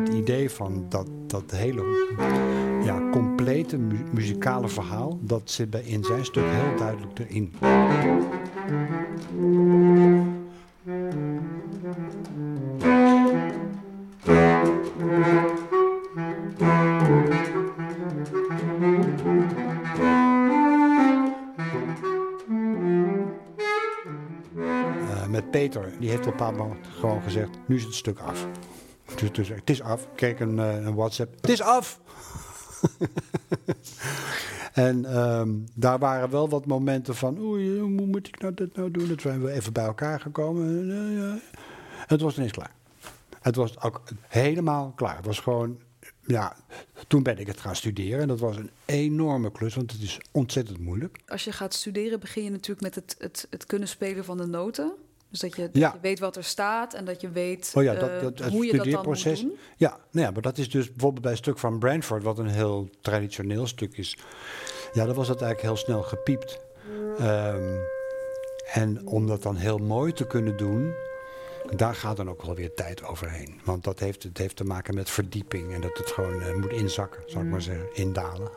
Het 0.05 0.15
idee 0.15 0.51
van 0.51 0.87
dat, 0.89 1.07
dat 1.27 1.51
hele 1.51 1.83
ja, 2.85 3.11
complete 3.11 3.79
muzikale 4.13 4.69
verhaal, 4.69 5.19
dat 5.21 5.51
zit 5.51 5.71
bij 5.71 5.83
in 5.83 6.05
zijn 6.05 6.25
stuk 6.25 6.45
heel 6.47 6.77
duidelijk 6.79 7.19
erin. 7.19 7.53
Die 25.71 26.09
heeft 26.09 26.21
op 26.21 26.27
een 26.27 26.31
bepaald 26.31 26.57
moment 26.57 26.87
gewoon 26.87 27.23
gezegd: 27.23 27.51
nu 27.67 27.77
is 27.77 27.85
het 27.85 27.95
stuk 27.95 28.19
af. 28.19 28.47
Dus, 29.17 29.33
dus 29.33 29.49
het 29.49 29.71
is 29.71 29.83
af. 29.83 30.07
Kijk 30.15 30.41
een, 30.41 30.57
uh, 30.57 30.85
een 30.85 30.95
WhatsApp. 30.95 31.35
Het 31.41 31.51
is 31.51 31.61
af! 31.61 32.01
en 34.73 35.19
um, 35.19 35.65
daar 35.75 35.99
waren 35.99 36.31
wel 36.31 36.49
wat 36.49 36.67
momenten 36.67 37.15
van: 37.15 37.39
oei, 37.41 37.79
hoe 37.79 38.07
moet 38.07 38.29
ik 38.29 38.41
nou 38.41 38.55
dit 38.55 38.77
nou 38.77 38.91
doen? 38.91 39.09
Dat 39.09 39.21
zijn 39.21 39.43
we 39.43 39.51
even 39.51 39.73
bij 39.73 39.85
elkaar 39.85 40.21
gekomen. 40.21 40.87
Ja. 41.13 41.39
Het 42.07 42.21
was 42.21 42.37
ineens 42.37 42.53
klaar. 42.53 42.73
Het 43.41 43.57
was 43.57 43.81
ook 43.81 44.03
helemaal 44.29 44.93
klaar. 44.97 45.17
Het 45.17 45.27
was 45.27 45.41
gewoon 45.41 45.79
ja, 46.27 46.57
toen 47.09 47.23
ben 47.23 47.39
ik 47.39 47.47
het 47.47 47.61
gaan 47.61 47.77
studeren. 47.77 48.21
En 48.21 48.29
dat 48.29 48.41
was 48.41 48.57
een 48.57 48.71
enorme 48.85 49.53
klus, 49.53 49.75
want 49.75 49.93
het 49.93 50.03
is 50.03 50.21
ontzettend 50.31 50.79
moeilijk. 50.79 51.19
Als 51.27 51.45
je 51.45 51.53
gaat 51.53 51.75
studeren, 51.75 52.21
begin 52.21 52.45
je 52.45 52.51
natuurlijk 52.51 52.81
met 52.81 52.95
het, 52.95 53.15
het, 53.19 53.47
het 53.51 53.67
kunnen 53.67 53.89
spelen 53.89 54.25
van 54.25 54.37
de 54.37 54.47
noten. 54.47 54.93
Dus 55.35 55.43
dat 55.43 55.57
je, 55.57 55.71
dat 55.73 55.93
je, 55.93 55.99
weet 56.01 56.19
wat 56.19 56.37
er 56.37 56.45
staat 56.45 56.95
en 56.95 57.05
dat 57.05 57.21
je 57.21 57.31
weet 57.31 57.73
oh 57.75 57.83
ja, 57.83 57.95
dat, 57.95 58.11
uh, 58.11 58.21
dat, 58.21 58.41
hoe 58.41 58.67
je 58.67 58.77
dat 58.77 58.91
dan 58.91 59.05
moet 59.05 59.25
doen. 59.25 59.57
Ja, 59.77 59.99
nou 60.11 60.27
ja, 60.27 60.33
maar 60.33 60.43
dat 60.43 60.59
is 60.59 60.71
dus 60.71 60.91
bijvoorbeeld 60.91 61.23
bij 61.23 61.31
een 61.31 61.37
stuk 61.37 61.59
van 61.59 61.79
Brantford, 61.79 62.23
wat 62.23 62.39
een 62.39 62.49
heel 62.49 62.89
traditioneel 63.01 63.67
stuk 63.67 63.97
is. 63.97 64.17
Ja, 64.93 65.05
dat 65.05 65.17
was 65.17 65.29
het 65.29 65.43
eigenlijk 65.43 65.75
heel 65.75 65.85
snel 65.85 66.03
gepiept. 66.03 66.59
Um, 67.21 67.81
en 68.73 69.07
om 69.07 69.27
dat 69.27 69.43
dan 69.43 69.57
heel 69.57 69.79
mooi 69.79 70.13
te 70.13 70.27
kunnen 70.27 70.57
doen, 70.57 70.95
daar 71.77 71.95
gaat 71.95 72.17
dan 72.17 72.31
ook 72.31 72.43
wel 72.43 72.55
weer 72.55 72.75
tijd 72.75 73.05
overheen. 73.05 73.61
Want 73.65 73.85
dat 73.85 73.99
heeft, 73.99 74.23
het 74.23 74.39
heeft 74.39 74.57
te 74.57 74.65
maken 74.65 74.95
met 74.95 75.11
verdieping 75.11 75.73
en 75.73 75.81
dat 75.81 75.99
het 75.99 76.11
gewoon 76.11 76.41
uh, 76.41 76.55
moet 76.55 76.73
inzakken, 76.73 77.23
zal 77.27 77.43
ik 77.43 77.49
maar 77.49 77.63
zeggen, 77.63 77.87
indalen. 77.93 78.51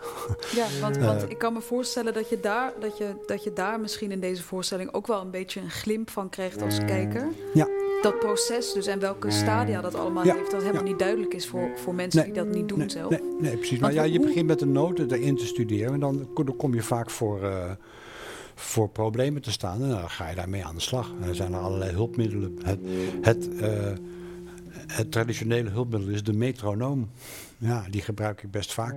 Ja, 0.55 0.65
want, 0.81 0.97
want 0.97 1.23
uh, 1.23 1.29
ik 1.29 1.37
kan 1.37 1.53
me 1.53 1.61
voorstellen 1.61 2.13
dat 2.13 2.29
je, 2.29 2.39
daar, 2.39 2.73
dat, 2.79 2.97
je, 2.97 3.15
dat 3.25 3.43
je 3.43 3.53
daar 3.53 3.79
misschien 3.79 4.11
in 4.11 4.19
deze 4.19 4.43
voorstelling 4.43 4.93
ook 4.93 5.07
wel 5.07 5.21
een 5.21 5.31
beetje 5.31 5.59
een 5.59 5.69
glimp 5.69 6.09
van 6.09 6.29
krijgt 6.29 6.61
als 6.61 6.77
kijker. 6.77 7.27
Ja. 7.53 7.67
Dat 8.01 8.19
proces 8.19 8.73
dus 8.73 8.87
en 8.87 8.99
welke 8.99 9.31
stadia 9.31 9.81
dat 9.81 9.95
allemaal 9.95 10.25
ja. 10.25 10.35
heeft, 10.35 10.51
dat 10.51 10.61
helemaal 10.61 10.83
ja. 10.83 10.89
niet 10.89 10.99
duidelijk 10.99 11.33
is 11.33 11.47
voor, 11.47 11.69
voor 11.75 11.95
mensen 11.95 12.21
nee. 12.21 12.31
die 12.31 12.43
dat 12.43 12.53
niet 12.53 12.69
doen 12.69 12.77
nee, 12.77 12.89
zelf. 12.89 13.09
Nee, 13.09 13.21
nee 13.39 13.57
precies. 13.57 13.79
Maar 13.79 13.93
ja, 13.93 14.03
je 14.03 14.19
begint 14.19 14.47
met 14.47 14.61
een 14.61 14.71
noten 14.71 15.11
erin 15.11 15.35
te 15.35 15.45
studeren 15.45 15.93
en 15.93 15.99
dan, 15.99 16.29
dan 16.33 16.55
kom 16.55 16.73
je 16.73 16.83
vaak 16.83 17.09
voor... 17.09 17.41
Uh, 17.41 17.71
voor 18.59 18.89
problemen 18.89 19.41
te 19.41 19.51
staan. 19.51 19.83
En 19.83 19.89
dan 19.89 20.09
ga 20.09 20.29
je 20.29 20.35
daarmee 20.35 20.65
aan 20.65 20.75
de 20.75 20.81
slag. 20.81 21.13
En 21.21 21.27
er 21.27 21.35
zijn 21.35 21.53
er 21.53 21.59
allerlei 21.59 21.91
hulpmiddelen. 21.91 22.57
Het, 22.63 22.79
het, 23.21 23.49
uh, 23.53 23.93
het 24.87 25.11
traditionele 25.11 25.69
hulpmiddel 25.69 26.09
is 26.09 26.23
de 26.23 26.33
metronoom. 26.33 27.09
Ja, 27.57 27.85
die 27.89 28.01
gebruik 28.01 28.43
ik 28.43 28.51
best 28.51 28.73
vaak. 28.73 28.93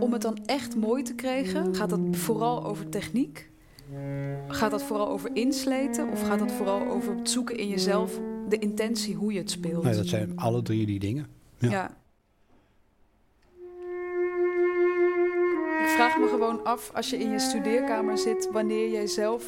Om 0.00 0.12
het 0.12 0.22
dan 0.22 0.38
echt 0.46 0.76
mooi 0.76 1.02
te 1.02 1.14
krijgen, 1.14 1.74
gaat 1.74 1.90
dat 1.90 2.00
vooral 2.10 2.64
over 2.64 2.88
techniek? 2.88 3.50
Gaat 4.48 4.70
dat 4.70 4.82
vooral 4.82 5.08
over 5.08 5.30
insleten? 5.32 6.08
Of 6.10 6.22
gaat 6.22 6.38
dat 6.38 6.52
vooral 6.52 6.86
over 6.86 7.16
het 7.16 7.30
zoeken 7.30 7.56
in 7.56 7.68
jezelf, 7.68 8.20
de 8.48 8.58
intentie 8.58 9.14
hoe 9.14 9.32
je 9.32 9.38
het 9.38 9.50
speelt? 9.50 9.84
Nee, 9.84 9.94
dat 9.94 10.06
zijn 10.06 10.36
alle 10.36 10.62
drie 10.62 10.86
die 10.86 10.98
dingen. 10.98 11.26
ja. 11.58 11.70
ja. 11.70 12.02
Vraag 15.86 16.18
me 16.18 16.28
gewoon 16.28 16.64
af, 16.64 16.90
als 16.94 17.10
je 17.10 17.18
in 17.18 17.30
je 17.30 17.38
studeerkamer 17.38 18.18
zit, 18.18 18.48
wanneer 18.52 18.90
jij 18.90 19.06
zelf 19.06 19.44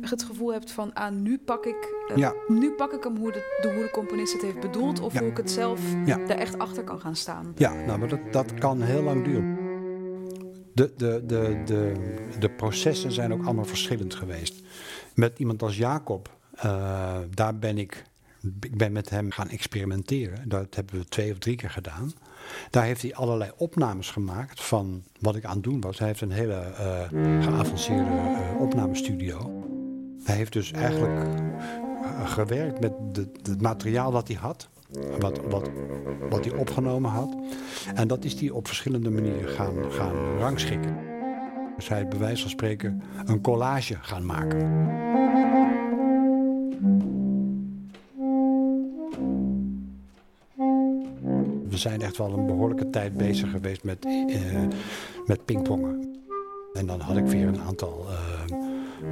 het 0.00 0.22
gevoel 0.22 0.52
hebt 0.52 0.70
van, 0.70 0.92
ah, 0.92 1.12
nu 1.12 1.38
pak 1.38 1.66
ik, 1.66 1.94
uh, 2.10 2.16
ja. 2.16 2.34
nu 2.48 2.70
pak 2.70 2.92
ik 2.92 3.04
hem 3.04 3.16
hoe 3.16 3.32
de, 3.32 3.58
de, 3.62 3.72
hoe 3.72 3.82
de 3.82 3.90
componist 3.90 4.32
het 4.32 4.42
heeft 4.42 4.60
bedoeld, 4.60 5.00
of 5.00 5.12
ja. 5.12 5.20
hoe 5.20 5.28
ik 5.28 5.36
het 5.36 5.50
zelf 5.50 5.80
ja. 6.06 6.16
daar 6.16 6.38
echt 6.38 6.58
achter 6.58 6.84
kan 6.84 7.00
gaan 7.00 7.16
staan. 7.16 7.52
Ja, 7.56 7.74
nou, 7.74 7.98
maar 7.98 8.08
dat, 8.08 8.20
dat 8.30 8.54
kan 8.54 8.82
heel 8.82 9.02
lang 9.02 9.24
duren. 9.24 9.58
De, 10.74 10.92
de, 10.96 11.22
de, 11.26 11.62
de, 11.64 11.92
de 12.38 12.50
processen 12.50 13.12
zijn 13.12 13.32
ook 13.32 13.44
allemaal 13.44 13.64
verschillend 13.64 14.14
geweest. 14.14 14.62
Met 15.14 15.38
iemand 15.38 15.62
als 15.62 15.76
Jacob, 15.76 16.30
uh, 16.64 17.18
daar 17.34 17.58
ben 17.58 17.78
ik, 17.78 18.04
ik 18.60 18.76
ben 18.76 18.92
met 18.92 19.10
hem 19.10 19.30
gaan 19.30 19.48
experimenteren. 19.48 20.48
Dat 20.48 20.74
hebben 20.74 20.98
we 20.98 21.04
twee 21.04 21.32
of 21.32 21.38
drie 21.38 21.56
keer 21.56 21.70
gedaan. 21.70 22.12
Daar 22.70 22.84
heeft 22.84 23.02
hij 23.02 23.14
allerlei 23.14 23.50
opnames 23.56 24.10
gemaakt 24.10 24.62
van 24.62 25.02
wat 25.20 25.36
ik 25.36 25.44
aan 25.44 25.54
het 25.54 25.62
doen 25.62 25.80
was. 25.80 25.98
Hij 25.98 26.08
heeft 26.08 26.20
een 26.20 26.30
hele 26.30 26.64
uh, 27.12 27.42
geavanceerde 27.42 28.10
uh, 28.10 28.60
opnamestudio. 28.60 29.64
Hij 30.24 30.36
heeft 30.36 30.52
dus 30.52 30.72
eigenlijk 30.72 31.24
uh, 32.02 32.30
gewerkt 32.30 32.80
met 32.80 32.92
het 33.42 33.62
materiaal 33.62 34.12
wat 34.12 34.28
hij 34.28 34.36
had. 34.36 34.68
Wat, 35.18 35.40
wat, 35.48 35.70
wat 36.30 36.44
hij 36.44 36.54
opgenomen 36.54 37.10
had. 37.10 37.36
En 37.94 38.08
dat 38.08 38.24
is 38.24 38.40
hij 38.40 38.50
op 38.50 38.66
verschillende 38.66 39.10
manieren 39.10 39.48
gaan, 39.48 39.92
gaan 39.92 40.38
rangschikken. 40.38 40.96
Dus 41.76 41.88
hij 41.88 42.08
bij 42.08 42.18
wijze 42.18 42.42
van 42.42 42.50
spreken 42.50 43.02
een 43.26 43.40
collage 43.40 43.96
gaan 44.00 44.26
maken. 44.26 44.58
Zijn 51.80 52.02
echt 52.02 52.16
wel 52.16 52.32
een 52.32 52.46
behoorlijke 52.46 52.90
tijd 52.90 53.16
bezig 53.16 53.50
geweest 53.50 53.84
met, 53.84 54.04
uh, 54.04 54.32
met 55.26 55.44
pingpongen. 55.44 56.18
En 56.72 56.86
dan 56.86 57.00
had 57.00 57.16
ik 57.16 57.26
weer 57.26 57.46
een 57.46 57.60
aantal 57.60 58.06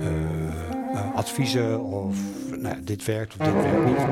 uh, 0.01 1.15
adviezen 1.15 1.85
of 1.85 2.17
nou, 2.57 2.83
dit 2.85 3.05
werkt 3.05 3.37
of 3.41 3.47
dit 3.47 3.55
werkt 3.55 3.85
niet. 3.85 4.07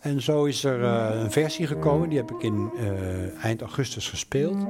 En 0.00 0.22
zo 0.22 0.44
is 0.44 0.64
er 0.64 0.82
een 0.82 1.30
versie 1.30 1.66
gekomen, 1.66 2.08
die 2.08 2.18
heb 2.18 2.30
ik 2.30 2.42
in 2.42 2.70
eind 3.42 3.60
augustus 3.60 4.08
gespeeld. 4.08 4.66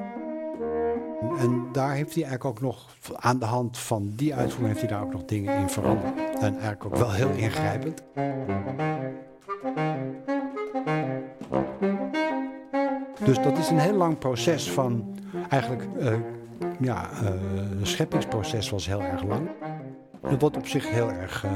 En 1.39 1.67
daar 1.73 1.93
heeft 1.93 2.15
hij 2.15 2.25
eigenlijk 2.25 2.45
ook 2.45 2.61
nog, 2.61 2.97
aan 3.17 3.39
de 3.39 3.45
hand 3.45 3.79
van 3.79 4.13
die 4.17 4.35
uitvoering, 4.35 4.69
heeft 4.69 4.81
hij 4.81 4.99
daar 4.99 5.07
ook 5.07 5.13
nog 5.13 5.25
dingen 5.25 5.59
in 5.59 5.69
veranderd. 5.69 6.19
En 6.35 6.53
eigenlijk 6.53 6.85
ook 6.85 6.97
wel 6.97 7.13
heel 7.13 7.31
ingrijpend. 7.31 8.03
Dus 13.25 13.43
dat 13.43 13.59
is 13.59 13.71
een 13.71 13.79
heel 13.79 13.95
lang 13.95 14.19
proces 14.19 14.71
van 14.71 15.15
eigenlijk, 15.49 15.87
uh, 15.99 16.13
ja, 16.81 17.09
het 17.79 17.89
scheppingsproces 17.89 18.71
was 18.71 18.87
heel 18.87 19.03
erg 19.03 19.23
lang. 19.23 19.49
Wat 20.21 20.57
op 20.57 20.67
zich 20.67 20.91
heel 20.91 21.11
erg, 21.11 21.45
uh, 21.45 21.51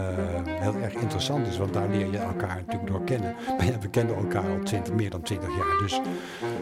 heel 0.44 0.74
erg 0.82 0.94
interessant 0.94 1.46
is, 1.46 1.58
want 1.58 1.72
daar 1.72 1.88
leer 1.88 2.10
je 2.10 2.18
elkaar 2.18 2.56
natuurlijk 2.56 2.86
door 2.86 3.04
kennen. 3.04 3.34
Maar 3.56 3.66
ja, 3.72 3.78
we 3.78 3.88
kennen 3.88 4.16
elkaar 4.16 4.50
al 4.50 4.62
20, 4.64 4.94
meer 4.94 5.10
dan 5.10 5.22
20 5.22 5.48
jaar. 5.48 5.78
Dus 5.78 6.00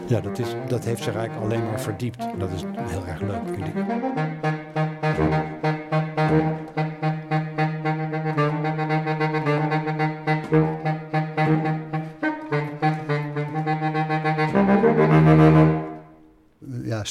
ja, 0.07 0.19
dat, 0.19 0.39
is, 0.39 0.55
dat 0.67 0.85
heeft 0.85 1.03
zich 1.03 1.15
eigenlijk 1.15 1.45
alleen 1.45 1.65
maar 1.65 1.81
verdiept. 1.81 2.25
Dat 2.37 2.49
is 2.51 2.63
heel 2.77 3.05
erg 3.07 3.21
leuk, 3.21 3.47
vind 3.55 3.67
ik. 3.67 3.73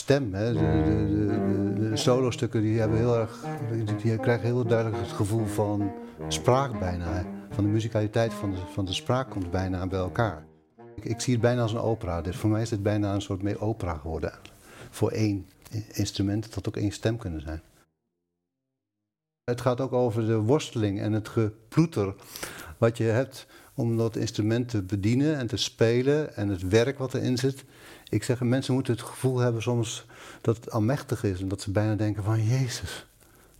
Stem. 0.02 0.34
Hè. 0.34 0.52
De, 0.52 0.58
de, 0.58 1.06
de, 1.06 1.88
de 1.88 1.96
solo-stukken 1.96 2.62
die 2.62 2.78
hebben 2.78 2.98
heel 2.98 3.18
erg, 3.18 3.44
die, 3.72 3.96
die 3.96 4.18
krijgen 4.18 4.46
heel 4.46 4.64
duidelijk 4.64 5.02
het 5.02 5.12
gevoel 5.12 5.46
van 5.46 5.92
spraak 6.28 6.78
bijna. 6.78 7.24
Van 7.50 7.64
de 7.64 7.70
muzikaliteit 7.70 8.34
van 8.34 8.50
de, 8.50 8.56
van 8.72 8.84
de 8.84 8.92
spraak 8.92 9.30
komt 9.30 9.50
bijna 9.50 9.86
bij 9.86 9.98
elkaar. 9.98 10.46
Ik, 10.96 11.04
ik 11.04 11.20
zie 11.20 11.32
het 11.32 11.42
bijna 11.42 11.62
als 11.62 11.72
een 11.72 11.78
opera. 11.78 12.20
Dus 12.20 12.36
voor 12.36 12.50
mij 12.50 12.62
is 12.62 12.70
het 12.70 12.82
bijna 12.82 13.14
een 13.14 13.22
soort 13.22 13.42
mee 13.42 13.60
opera 13.60 13.94
geworden. 13.94 14.32
Voor 14.90 15.10
één 15.10 15.46
instrument, 15.92 16.54
had 16.54 16.68
ook 16.68 16.76
één 16.76 16.92
stem 16.92 17.16
kunnen 17.16 17.40
zijn. 17.40 17.62
Het 19.44 19.60
gaat 19.60 19.80
ook 19.80 19.92
over 19.92 20.26
de 20.26 20.36
worsteling 20.36 21.00
en 21.00 21.12
het 21.12 21.28
geploeter 21.28 22.14
wat 22.78 22.96
je 22.96 23.04
hebt 23.04 23.46
om 23.74 23.96
dat 23.96 24.16
instrument 24.16 24.68
te 24.68 24.82
bedienen 24.82 25.36
en 25.36 25.46
te 25.46 25.56
spelen 25.56 26.36
en 26.36 26.48
het 26.48 26.68
werk 26.68 26.98
wat 26.98 27.14
erin 27.14 27.38
zit. 27.38 27.64
Ik 28.12 28.24
zeg, 28.24 28.40
mensen 28.40 28.74
moeten 28.74 28.92
het 28.92 29.02
gevoel 29.02 29.38
hebben 29.38 29.62
soms 29.62 30.06
dat 30.40 30.56
het 30.56 30.70
almechtig 30.70 31.24
is 31.24 31.40
en 31.40 31.48
dat 31.48 31.60
ze 31.60 31.70
bijna 31.70 31.94
denken 31.94 32.22
van 32.22 32.44
Jezus, 32.44 33.06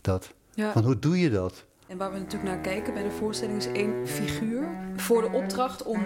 dat. 0.01 0.33
Ja. 0.53 0.71
Van 0.71 0.83
hoe 0.83 0.99
doe 0.99 1.19
je 1.19 1.29
dat? 1.29 1.63
En 1.87 1.97
waar 1.97 2.11
we 2.11 2.17
natuurlijk 2.17 2.51
naar 2.51 2.61
kijken 2.61 2.93
bij 2.93 3.03
de 3.03 3.11
voorstelling 3.11 3.57
is 3.57 3.67
één 3.67 4.07
figuur 4.07 4.67
voor 4.95 5.21
de 5.21 5.31
opdracht 5.31 5.83
om 5.83 6.01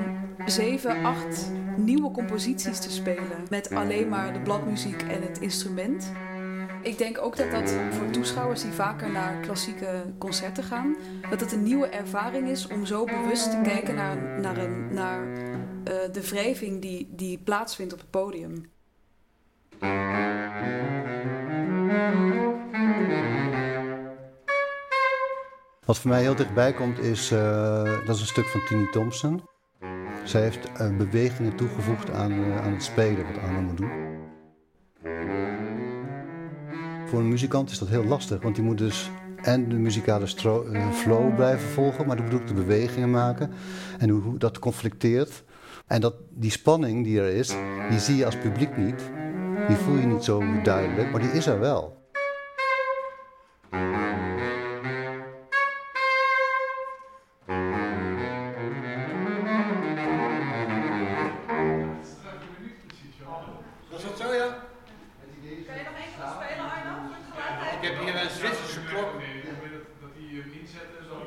zeven, 0.46 1.04
acht 1.04 1.51
nieuwe 1.77 2.12
composities 2.12 2.80
te 2.80 2.92
spelen 2.92 3.46
met 3.50 3.72
alleen 3.72 4.10
maar 4.10 4.34
de 4.34 4.39
bladmuziek 4.39 5.01
en 5.01 5.22
het 5.22 5.39
instrument. 5.39 6.12
Ik 6.82 6.98
denk 6.98 7.18
ook 7.18 7.38
dat 7.38 7.51
dat 7.51 7.74
voor 7.89 8.10
toeschouwers 8.10 8.62
die 8.62 8.72
vaker 8.72 9.12
naar 9.12 9.39
klassieke 9.42 10.04
concerten 10.18 10.63
gaan, 10.63 10.96
dat 11.30 11.39
het 11.39 11.51
een 11.51 11.63
nieuwe 11.63 11.88
ervaring 11.88 12.50
is 12.50 12.68
om 12.68 12.86
zo 12.86 13.04
bewust 13.04 13.51
te 13.51 13.60
kijken 13.63 13.96
naar, 13.96 14.39
naar, 14.39 14.58
een, 14.58 14.94
naar 14.94 15.27
uh, 15.87 16.13
de 16.13 16.27
wrijving 16.29 16.81
die, 16.81 17.07
die 17.11 17.37
plaatsvindt 17.37 17.93
op 17.93 18.00
het 18.00 18.09
podium. 18.09 18.65
Wat 25.85 25.97
voor 25.97 26.09
mij 26.09 26.21
heel 26.21 26.35
dichtbij 26.35 26.73
komt 26.73 27.00
is, 27.00 27.31
uh, 27.31 27.83
dat 28.05 28.15
is 28.15 28.21
een 28.21 28.27
stuk 28.27 28.45
van 28.45 28.65
Tini 28.67 28.89
Thompson. 28.91 29.41
Zij 30.23 30.41
heeft 30.41 30.69
uh, 30.69 30.97
bewegingen 30.97 31.55
toegevoegd 31.55 32.11
aan, 32.11 32.53
aan 32.53 32.73
het 32.73 32.83
spelen, 32.83 33.25
wat 33.25 33.41
Arno 33.41 33.61
moet 33.61 33.77
doen. 33.77 33.91
Voor 37.05 37.19
een 37.19 37.29
muzikant 37.29 37.69
is 37.69 37.79
dat 37.79 37.87
heel 37.87 38.03
lastig, 38.03 38.41
want 38.41 38.55
die 38.55 38.63
moet 38.63 38.77
dus 38.77 39.09
en 39.41 39.69
de 39.69 39.75
muzikale 39.75 40.27
flow 40.93 41.35
blijven 41.35 41.69
volgen, 41.69 42.07
maar 42.07 42.15
die 42.15 42.25
moet 42.25 42.33
ook 42.33 42.47
de 42.47 42.53
bewegingen 42.53 43.11
maken. 43.11 43.51
En 43.97 44.09
hoe 44.09 44.37
dat 44.37 44.59
conflicteert. 44.59 45.43
En 45.87 46.01
dat, 46.01 46.15
die 46.29 46.51
spanning 46.51 47.03
die 47.03 47.19
er 47.19 47.33
is, 47.33 47.55
die 47.89 48.00
zie 48.00 48.15
je 48.15 48.25
als 48.25 48.37
publiek 48.37 48.77
niet. 48.77 49.01
Die 49.67 49.75
voel 49.75 49.95
je 49.95 50.05
niet 50.05 50.23
zo 50.23 50.61
duidelijk, 50.61 51.11
maar 51.11 51.21
die 51.21 51.31
is 51.31 51.47
er 51.47 51.59
wel. 51.59 51.95
Was 63.91 64.03
dat 64.03 64.17
zo, 64.17 64.33
ja? 64.33 64.47
Kan 65.65 65.77
je 65.77 65.83
nog 65.83 65.95
één 65.95 66.13
keer 66.15 66.27
spelen, 66.35 66.69
geluid? 66.69 67.81
Ik 67.81 67.89
heb 67.89 68.00
hier 68.00 68.21
een 68.21 68.29
Zwitserse 68.29 68.79
klok. 68.89 69.11
Dat 70.01 70.09
hij 70.13 70.27
hem 70.29 70.51
inzet 70.59 70.89
en 71.00 71.05
zo. 71.09 71.17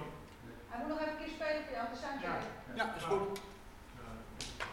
Hij 0.69 0.79
moet 0.81 0.89
nog 0.89 0.99
even 1.01 1.13
een 1.13 1.19
keer 1.19 1.29
spelen 1.35 1.63
voor 1.67 1.75
jou, 1.75 1.87
de 1.93 1.99
soundcheck. 2.03 2.43
Ja, 2.75 2.95
is 2.97 3.03
goed. 3.03 3.41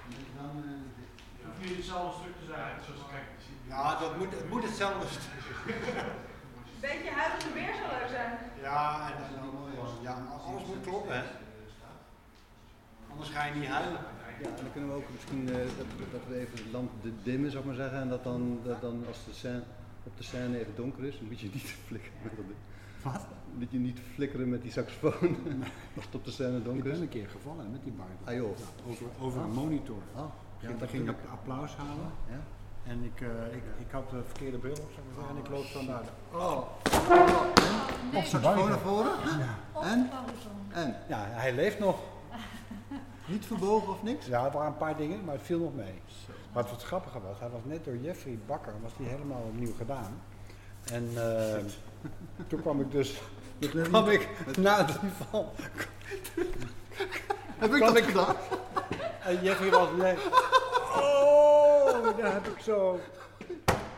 Het 0.07 1.45
hoeft 1.45 1.61
niet 1.67 1.77
hetzelfde 1.77 2.13
stuk 2.21 2.35
te 2.41 2.47
zijn. 2.53 2.73
Zoals, 2.85 3.03
kijk, 3.13 3.27
Ja, 3.73 3.99
dat 3.99 4.17
moet, 4.17 4.31
het 4.31 4.49
moet 4.49 4.63
hetzelfde 4.63 5.07
zijn. 5.15 5.39
Een 6.73 6.83
beetje 6.89 7.11
huidige 7.19 7.53
weer 7.53 7.73
zou 7.79 7.87
leuk 7.95 8.09
zijn. 8.17 8.31
Ja, 8.61 9.11
en, 9.11 9.23
ja, 10.01 10.13
alles 10.47 10.65
moet 10.65 10.81
kloppen, 10.83 11.15
hè. 11.15 11.23
Anders 13.11 13.29
ga 13.29 13.45
je 13.45 13.53
niet 13.53 13.69
huilen. 13.69 14.01
Ja, 14.41 14.47
en 14.47 14.55
dan 14.55 14.71
kunnen 14.71 14.89
we 14.89 14.95
ook 14.95 15.09
misschien 15.11 15.43
uh, 15.49 15.55
dat, 15.55 16.11
dat, 16.11 16.21
we 16.27 16.39
even 16.39 16.55
de 16.55 16.71
lamp 16.71 16.91
dimmen, 17.23 17.51
zou 17.51 17.63
ik 17.63 17.69
maar 17.69 17.81
zeggen. 17.83 17.99
En 17.99 18.09
dat 18.09 18.23
dan, 18.23 18.59
dat 18.63 18.81
dan 18.81 19.03
als 19.07 19.25
de 19.25 19.33
scène, 19.33 19.63
op 20.03 20.17
de 20.17 20.23
scène 20.23 20.59
even 20.59 20.75
donker 20.75 21.03
is, 21.03 21.17
dan 21.17 21.27
moet 21.27 21.39
je 21.39 21.49
niet 21.53 21.75
flikkeren 21.87 22.17
met 22.23 22.35
dat 22.35 22.45
ding. 22.45 22.59
Wat? 23.11 23.21
Moet 23.53 23.71
je 23.71 23.79
niet 23.79 23.99
flikkeren 24.13 24.49
met 24.49 24.61
die 24.61 24.71
saxofoon 24.71 25.37
het 25.93 26.15
op 26.15 26.25
de 26.25 26.31
scène 26.31 26.57
Ik 26.57 26.63
donker 26.63 26.83
ben 26.83 26.91
is. 26.91 26.99
een 26.99 27.09
keer 27.09 27.27
gevallen 27.29 27.71
met 27.71 27.83
die 27.83 27.91
barbel. 27.91 28.15
Ah 28.23 28.33
joh. 28.33 28.89
Over, 28.89 29.05
over 29.21 29.41
een 29.41 29.51
monitor. 29.51 30.01
Oh, 30.15 30.23
Ja, 30.59 30.67
ging 30.67 30.79
daar 30.79 30.87
ging 30.87 31.05
dat 31.05 31.15
ik 31.15 31.29
applaus 31.31 31.75
halen. 31.75 32.11
Ja? 32.29 32.39
En 32.83 33.03
ik, 33.03 33.21
uh, 33.21 33.27
ik, 33.55 33.63
ik 33.79 33.91
had 33.91 34.09
de 34.09 34.21
verkeerde 34.25 34.57
bril 34.57 34.71
op, 34.71 34.91
zeg 34.95 35.03
maar 35.05 35.15
zeggen, 35.15 35.35
en 35.35 35.43
ik 35.43 35.49
loop 35.49 35.63
zo 35.65 35.83
naar 35.83 36.01
de... 36.03 36.37
Oh. 36.37 36.57
Op 38.17 38.23
saxofoon 38.23 38.69
naar 38.69 38.79
voren? 38.79 39.11
En? 39.81 40.09
En? 40.71 40.95
Ja, 41.07 41.23
hij 41.27 41.53
leeft 41.55 41.79
nog. 41.79 41.99
Niet 43.31 43.45
verbogen 43.45 43.89
of 43.89 44.03
niks? 44.03 44.25
Ja, 44.25 44.45
er 44.45 44.51
waren 44.51 44.67
een 44.71 44.77
paar 44.77 44.97
dingen, 44.97 45.23
maar 45.25 45.33
het 45.35 45.43
viel 45.43 45.59
nog 45.59 45.75
mee. 45.75 46.01
Maar 46.53 46.63
wat 46.63 46.71
het 46.71 46.83
grappige 46.83 47.19
was, 47.21 47.39
hij 47.39 47.49
was 47.49 47.61
net 47.63 47.85
door 47.85 47.97
Jeffrey 47.97 48.39
Bakker, 48.45 48.73
was 48.81 48.91
die 48.97 49.07
helemaal 49.07 49.41
opnieuw 49.41 49.73
gedaan. 49.77 50.21
En 50.91 51.03
uh, 51.13 51.55
toen 52.47 52.61
kwam 52.61 52.81
ik 52.81 52.91
dus, 52.91 53.21
toen 53.59 53.81
kwam 53.81 54.09
ik 54.09 54.29
na 54.57 54.85
het 54.85 54.99
val. 55.29 55.53
Heb 57.57 57.73
ik 57.73 57.79
dat 57.79 58.01
gedaan? 58.01 58.35
En 59.23 59.43
Jeffrey 59.43 59.69
was 59.69 59.89
leeg. 59.97 60.25
Oh, 60.95 62.17
daar 62.17 62.33
heb 62.33 62.47
ik 62.47 62.59
zo 62.59 62.99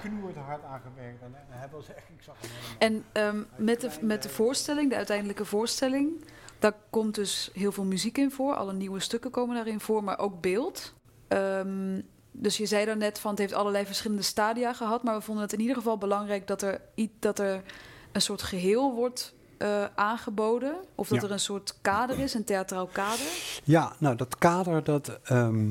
knoerd 0.01 0.35
hard 0.35 0.63
aan 0.63 0.81
gewerkt. 0.81 1.21
En 1.21 1.35
hij 1.49 1.67
was 1.71 1.89
echt, 1.89 2.09
ik 2.17 2.23
zag 2.23 2.35
hem 2.39 2.49
helemaal. 2.79 3.03
En 3.13 3.35
um, 3.35 3.47
met, 3.55 3.81
de, 3.81 3.89
met 4.01 4.23
de 4.23 4.29
voorstelling, 4.29 4.89
de 4.89 4.95
uiteindelijke 4.95 5.45
voorstelling, 5.45 6.25
daar 6.59 6.73
komt 6.89 7.15
dus 7.15 7.49
heel 7.53 7.71
veel 7.71 7.83
muziek 7.83 8.17
in 8.17 8.31
voor. 8.31 8.53
Alle 8.53 8.73
nieuwe 8.73 8.99
stukken 8.99 9.31
komen 9.31 9.55
daarin 9.55 9.79
voor, 9.79 10.03
maar 10.03 10.19
ook 10.19 10.41
beeld. 10.41 10.93
Um, 11.27 12.07
dus 12.31 12.57
je 12.57 12.65
zei 12.65 12.85
daarnet 12.85 13.19
van 13.19 13.31
het 13.31 13.39
heeft 13.39 13.53
allerlei 13.53 13.85
verschillende 13.85 14.23
stadia 14.23 14.73
gehad, 14.73 15.03
maar 15.03 15.15
we 15.15 15.21
vonden 15.21 15.43
het 15.43 15.53
in 15.53 15.59
ieder 15.59 15.75
geval 15.75 15.97
belangrijk 15.97 16.47
dat 16.47 16.61
er, 16.61 16.81
dat 17.19 17.39
er 17.39 17.61
een 18.11 18.21
soort 18.21 18.41
geheel 18.41 18.95
wordt 18.95 19.33
uh, 19.59 19.85
aangeboden. 19.95 20.75
Of 20.95 21.07
dat 21.07 21.21
Ja. 21.21 21.27
er 21.27 21.31
een 21.33 21.39
soort 21.39 21.75
kader 21.81 22.19
is, 22.19 22.33
een 22.33 22.43
theatraal 22.43 22.87
kader. 22.87 23.25
Ja, 23.63 23.93
nou 23.97 24.15
dat 24.15 24.37
kader, 24.37 24.83
dat, 24.83 25.19
ehm, 25.23 25.67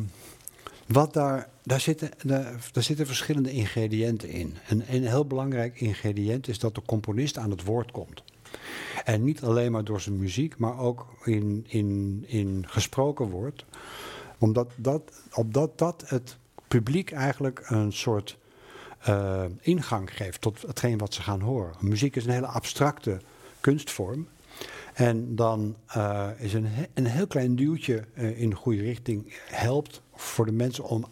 wat 0.86 1.12
daar, 1.12 1.48
daar, 1.62 1.80
zitten, 1.80 2.10
daar, 2.22 2.54
daar 2.72 2.82
zitten 2.82 3.06
verschillende 3.06 3.50
ingrediënten 3.52 4.28
in. 4.28 4.56
En 4.68 4.84
een 4.94 5.06
heel 5.06 5.26
belangrijk 5.26 5.80
ingrediënt 5.80 6.48
is 6.48 6.58
dat 6.58 6.74
de 6.74 6.82
componist 6.86 7.38
aan 7.38 7.50
het 7.50 7.64
woord 7.64 7.90
komt. 7.90 8.22
En 9.04 9.24
niet 9.24 9.42
alleen 9.42 9.72
maar 9.72 9.84
door 9.84 10.00
zijn 10.00 10.18
muziek, 10.18 10.58
maar 10.58 10.78
ook 10.78 11.06
in, 11.24 11.64
in, 11.68 12.24
in 12.26 12.64
gesproken 12.66 13.30
woord. 13.30 13.64
Omdat 14.38 14.70
dat, 14.76 15.02
opdat 15.32 15.78
dat 15.78 16.04
het 16.06 16.36
publiek 16.68 17.10
eigenlijk 17.12 17.62
een 17.68 17.92
soort 17.92 18.36
eh, 19.08 19.44
ingang 19.60 20.16
geeft 20.16 20.40
tot 20.40 20.62
hetgeen 20.62 20.98
wat 20.98 21.14
ze 21.14 21.22
gaan 21.22 21.40
horen. 21.40 21.74
Muziek 21.80 22.16
is 22.16 22.24
een 22.24 22.32
hele 22.32 22.46
abstracte 22.46 23.20
kunstvorm. 23.60 24.28
En 24.94 25.34
dan 25.36 25.76
uh, 25.96 26.28
is 26.38 26.54
een, 26.54 26.68
een 26.94 27.06
heel 27.06 27.26
klein 27.26 27.56
duwtje 27.56 28.04
uh, 28.14 28.40
in 28.40 28.50
de 28.50 28.56
goede 28.56 28.82
richting 28.82 29.34
helpt 29.50 30.02
voor 30.14 30.46
de 30.46 30.52
mensen 30.52 30.84
om, 30.84 31.04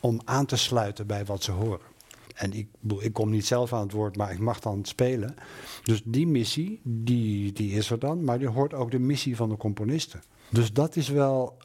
om 0.00 0.20
aan 0.24 0.46
te 0.46 0.56
sluiten 0.56 1.06
bij 1.06 1.24
wat 1.24 1.42
ze 1.42 1.50
horen. 1.50 1.86
En 2.34 2.52
ik, 2.52 2.68
ik 2.98 3.12
kom 3.12 3.30
niet 3.30 3.46
zelf 3.46 3.72
aan 3.72 3.82
het 3.82 3.92
woord, 3.92 4.16
maar 4.16 4.32
ik 4.32 4.38
mag 4.38 4.60
dan 4.60 4.84
spelen. 4.84 5.34
Dus 5.82 6.02
die 6.04 6.26
missie, 6.26 6.80
die, 6.82 7.52
die 7.52 7.72
is 7.72 7.90
er 7.90 7.98
dan, 7.98 8.24
maar 8.24 8.38
die 8.38 8.48
hoort 8.48 8.74
ook 8.74 8.90
de 8.90 8.98
missie 8.98 9.36
van 9.36 9.48
de 9.48 9.56
componisten. 9.56 10.22
Dus 10.50 10.72
dat 10.72 10.96
is 10.96 11.08
wel 11.08 11.56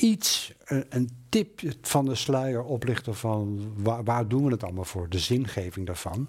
iets, 0.00 0.54
een, 0.64 0.84
een 0.88 1.10
tip 1.28 1.60
van 1.80 2.04
de 2.04 2.14
sluier 2.14 2.62
oplichten 2.62 3.14
van 3.14 3.72
waar, 4.04 4.28
doen 4.28 4.44
we 4.44 4.50
het 4.50 4.64
allemaal 4.64 4.84
voor, 4.84 5.08
de 5.08 5.18
zingeving 5.18 5.86
daarvan. 5.86 6.28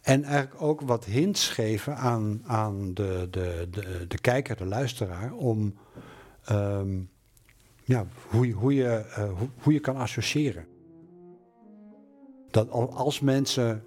En 0.00 0.24
eigenlijk 0.24 0.62
ook 0.62 0.80
wat 0.80 1.04
hints 1.04 1.48
geven 1.48 1.96
aan, 1.96 2.42
aan 2.46 2.94
de, 2.94 3.28
de, 3.30 3.68
de, 3.70 4.04
de 4.08 4.18
kijker, 4.20 4.56
de 4.56 4.64
luisteraar, 4.64 5.32
om 5.32 5.74
um, 6.50 7.10
ja, 7.84 8.06
hoe, 8.28 8.52
hoe, 8.52 8.74
je, 8.74 9.04
uh, 9.08 9.16
hoe, 9.38 9.48
hoe, 9.62 9.72
je 9.72 9.80
kan 9.80 9.96
associëren. 9.96 10.66
Dat 12.50 12.70
als 12.70 13.20
mensen 13.20 13.84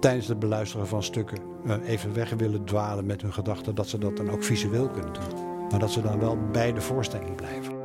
tijdens 0.00 0.28
het 0.28 0.38
beluisteren 0.38 0.86
van 0.86 1.02
stukken 1.02 1.38
uh, 1.66 1.88
even 1.88 2.14
weg 2.14 2.30
willen 2.30 2.64
dwalen 2.64 3.06
met 3.06 3.22
hun 3.22 3.32
gedachten, 3.32 3.74
dat 3.74 3.88
ze 3.88 3.98
dat 3.98 4.16
dan 4.16 4.30
ook 4.30 4.44
visueel 4.44 4.88
kunnen 4.88 5.12
doen. 5.12 5.68
Maar 5.70 5.78
dat 5.78 5.90
ze 5.90 6.02
dan 6.02 6.18
wel 6.18 6.38
bij 6.52 6.72
de 6.72 6.80
voorstelling 6.80 7.34
blijven. 7.34 7.77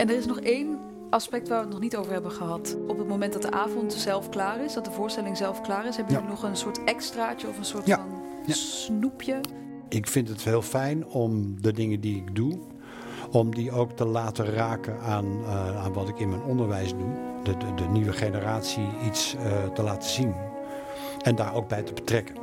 En 0.00 0.08
er 0.08 0.16
is 0.16 0.26
nog 0.26 0.40
één 0.40 0.78
aspect 1.10 1.48
waar 1.48 1.56
we 1.58 1.64
het 1.64 1.72
nog 1.72 1.80
niet 1.82 1.96
over 1.96 2.12
hebben 2.12 2.30
gehad. 2.30 2.76
Op 2.88 2.98
het 2.98 3.08
moment 3.08 3.32
dat 3.32 3.42
de 3.42 3.50
avond 3.50 3.92
zelf 3.92 4.28
klaar 4.28 4.64
is, 4.64 4.72
dat 4.72 4.84
de 4.84 4.90
voorstelling 4.90 5.36
zelf 5.36 5.60
klaar 5.60 5.86
is, 5.86 5.96
hebben 5.96 6.14
jullie 6.14 6.28
nog 6.30 6.42
een 6.42 6.56
soort 6.56 6.84
extraatje 6.84 7.48
of 7.48 7.58
een 7.58 7.64
soort 7.64 7.86
Ja. 7.86 7.96
van 7.96 8.06
Ja. 8.46 8.54
snoepje? 8.54 9.40
Ik 9.88 10.06
vind 10.06 10.28
het 10.28 10.42
heel 10.44 10.62
fijn 10.62 11.06
om 11.06 11.60
de 11.62 11.72
dingen 11.72 12.00
die 12.00 12.16
ik 12.16 12.34
doe, 12.34 12.58
om 13.30 13.54
die 13.54 13.72
ook 13.72 13.92
te 13.92 14.04
laten 14.06 14.44
raken 14.54 15.00
aan, 15.00 15.26
eh, 15.44 15.84
aan 15.84 15.92
wat 15.92 16.08
ik 16.08 16.18
in 16.18 16.28
mijn 16.28 16.42
onderwijs 16.42 16.90
doe. 16.90 17.12
De, 17.42 17.56
de, 17.56 17.74
de 17.74 17.88
nieuwe 17.88 18.12
generatie 18.12 18.88
iets 19.06 19.34
eh, 19.36 19.68
te 19.74 19.82
laten 19.82 20.10
zien. 20.10 20.34
En 21.22 21.34
daar 21.36 21.54
ook 21.54 21.68
bij 21.68 21.82
te 21.82 21.92
betrekken. 21.92 22.34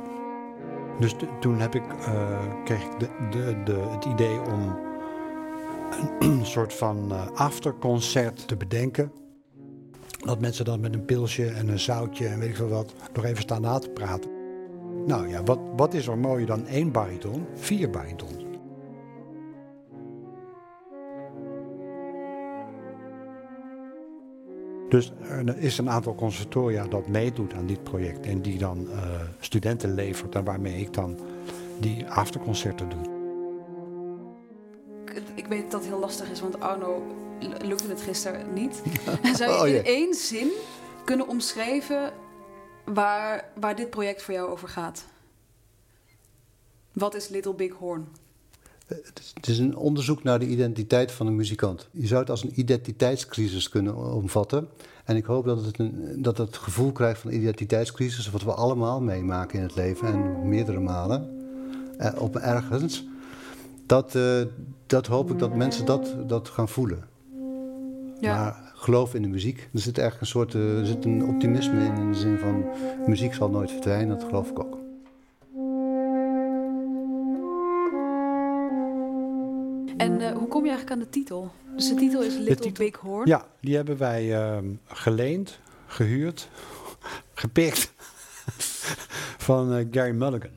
Dus 1.00 1.16
de- 1.18 1.28
toen 1.40 1.58
heb 1.58 1.74
ik, 1.74 1.82
eh, 2.06 2.38
kreeg 2.64 2.82
ik 2.82 2.98
de, 2.98 3.08
de, 3.30 3.62
de, 3.64 3.72
het 3.90 4.04
idee 4.04 4.40
om 4.40 4.76
een, 6.18 6.46
soort 6.46 6.74
van 6.74 7.12
eh, 7.12 7.26
afterconcert 7.34 8.48
te 8.48 8.56
bedenken. 8.56 9.12
Dat 10.24 10.40
mensen 10.40 10.64
dan 10.64 10.80
met 10.80 10.94
een 10.94 11.04
pilsje 11.04 11.46
en 11.46 11.68
een 11.68 11.78
zoutje 11.78 12.26
en 12.26 12.38
weet 12.38 12.48
ik 12.48 12.56
veel 12.56 12.68
wat 12.68 12.94
nog 13.14 13.24
even 13.24 13.42
staan 13.42 13.60
na 13.60 13.78
te 13.78 13.90
praten. 13.90 14.30
Nou 15.06 15.28
ja, 15.28 15.42
wat, 15.42 15.58
wat 15.76 15.94
is 15.94 16.06
er 16.06 16.18
mooier 16.18 16.46
dan 16.46 16.66
één 16.66 16.92
bariton? 16.92 17.46
Vier 17.54 17.90
baritons. 17.90 18.46
Dus 24.88 25.12
er 25.28 25.58
is 25.58 25.78
een 25.78 25.90
aantal 25.90 26.14
conservatoria 26.14 26.86
dat 26.86 27.08
meedoet 27.08 27.54
aan 27.54 27.66
dit 27.66 27.82
project 27.82 28.26
en 28.26 28.42
die 28.42 28.58
dan 28.58 28.90
eh, 28.90 29.00
studenten 29.40 29.94
levert 29.94 30.34
en 30.34 30.44
waarmee 30.44 30.80
ik 30.80 30.92
dan 30.92 31.18
die 31.80 32.06
afterconcerten 32.06 32.88
doe. 32.88 33.17
Weet 35.48 35.70
dat 35.70 35.80
het 35.80 35.88
heel 35.90 35.98
lastig 35.98 36.30
is, 36.30 36.40
want 36.40 36.60
Arno 36.60 37.02
lukte 37.62 37.88
het 37.88 38.00
gisteren 38.00 38.52
niet. 38.52 38.82
Zou 39.36 39.68
je 39.68 39.74
Oh, 39.78 39.78
in 39.78 39.84
één 39.84 40.14
zin 40.14 40.48
kunnen 41.04 41.28
omschrijven 41.28 42.12
waar, 42.84 43.48
waar 43.60 43.76
dit 43.76 43.90
project 43.90 44.22
voor 44.22 44.34
jou 44.34 44.50
over 44.50 44.68
gaat? 44.68 45.04
Wat 46.92 47.14
is 47.14 47.28
Little 47.28 47.54
Big 47.54 47.72
Horn? 47.72 48.08
Het 48.86 49.18
is- 49.20 49.30
Het 49.34 49.46
is 49.48 49.58
een 49.58 49.76
onderzoek 49.76 50.22
naar 50.22 50.38
de 50.38 50.46
identiteit 50.46 51.12
van 51.12 51.26
een 51.26 51.36
muzikant. 51.36 51.88
Je 51.90 52.06
zou 52.06 52.20
het 52.20 52.30
als 52.30 52.42
een 52.42 52.52
identiteitscrisis 52.60 53.68
kunnen 53.68 53.96
omvatten. 54.14 54.68
En 55.04 55.16
ik 55.16 55.24
hoop 55.24 55.44
dat 55.44 55.64
het, 55.64 55.78
een, 55.78 56.16
dat 56.22 56.38
het 56.38 56.56
gevoel 56.56 56.92
krijgt 56.92 57.20
van 57.20 57.30
identiteitscrisis, 57.30 58.30
wat 58.30 58.42
we 58.42 58.52
allemaal 58.54 59.00
meemaken 59.00 59.58
in 59.58 59.64
het 59.64 59.74
leven 59.74 60.08
en 60.08 60.48
meerdere 60.48 60.80
malen, 60.80 61.46
eh, 61.98 62.20
op 62.22 62.36
ergens. 62.36 63.04
Dat, 63.88 64.14
eh, 64.14 64.42
dat 64.86 65.06
hoop 65.06 65.30
ik 65.30 65.38
dat 65.38 65.54
mensen 65.54 65.86
dat, 65.86 66.14
dat 66.26 66.48
gaan 66.48 66.68
voelen. 66.68 67.04
Ja. 68.20 68.34
Maar 68.34 68.72
geloof 68.74 69.14
in 69.14 69.22
de 69.22 69.28
muziek. 69.28 69.68
Er 69.72 69.80
zit 69.80 69.98
echt 69.98 70.20
een 70.20 70.26
soort 70.26 70.54
eh, 70.54 70.78
er 70.78 70.86
zit 70.86 71.04
een 71.04 71.24
optimisme 71.24 71.84
in, 71.84 71.96
in 71.96 72.12
de 72.12 72.18
zin 72.18 72.38
van 72.38 72.64
muziek 73.06 73.34
zal 73.34 73.50
nooit 73.50 73.70
verdwijnen, 73.70 74.18
dat 74.18 74.28
geloof 74.28 74.50
ik 74.50 74.58
ook. 74.58 74.78
En 79.96 80.20
eh, 80.20 80.36
hoe 80.36 80.48
kom 80.48 80.62
je 80.64 80.68
eigenlijk 80.70 80.90
aan 80.90 80.98
de 80.98 81.08
titel? 81.10 81.50
Dus 81.76 81.88
de 81.88 81.94
titel 81.94 82.22
is 82.22 82.34
Little 82.36 82.54
titel- 82.54 82.84
Big 82.84 82.96
Horn. 82.96 83.28
Ja, 83.28 83.46
die 83.60 83.76
hebben 83.76 83.96
wij 83.98 84.34
ehm, 84.42 84.64
geleend, 84.86 85.58
gehuurd, 85.86 86.48
gepikt 87.34 87.92
van 89.46 89.88
Gary 89.90 90.14
Mulligan. 90.14 90.50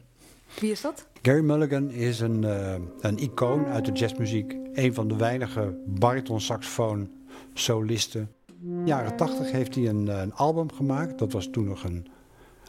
Wie 0.59 0.71
is 0.71 0.81
dat? 0.81 1.05
Gary 1.23 1.43
Mulligan 1.43 1.89
is 1.89 2.19
een, 2.19 2.43
eh, 2.43 2.73
een 2.99 3.17
icoon 3.17 3.65
uit 3.65 3.85
de 3.85 3.91
jazzmuziek. 3.91 4.55
Een 4.73 4.93
van 4.93 5.07
de 5.07 5.15
weinige 5.15 5.75
bariton-saxofoon 5.85 7.09
solisten. 7.53 8.31
In 8.61 8.77
de 8.77 8.85
jaren 8.85 9.15
tachtig 9.15 9.51
heeft 9.51 9.75
hij 9.75 9.87
een, 9.87 10.07
eh, 10.07 10.21
een 10.21 10.33
album 10.33 10.71
gemaakt. 10.71 11.19
Dat 11.19 11.31
was 11.31 11.47
toen 11.47 11.65
nog 11.65 11.83
een 11.83 12.07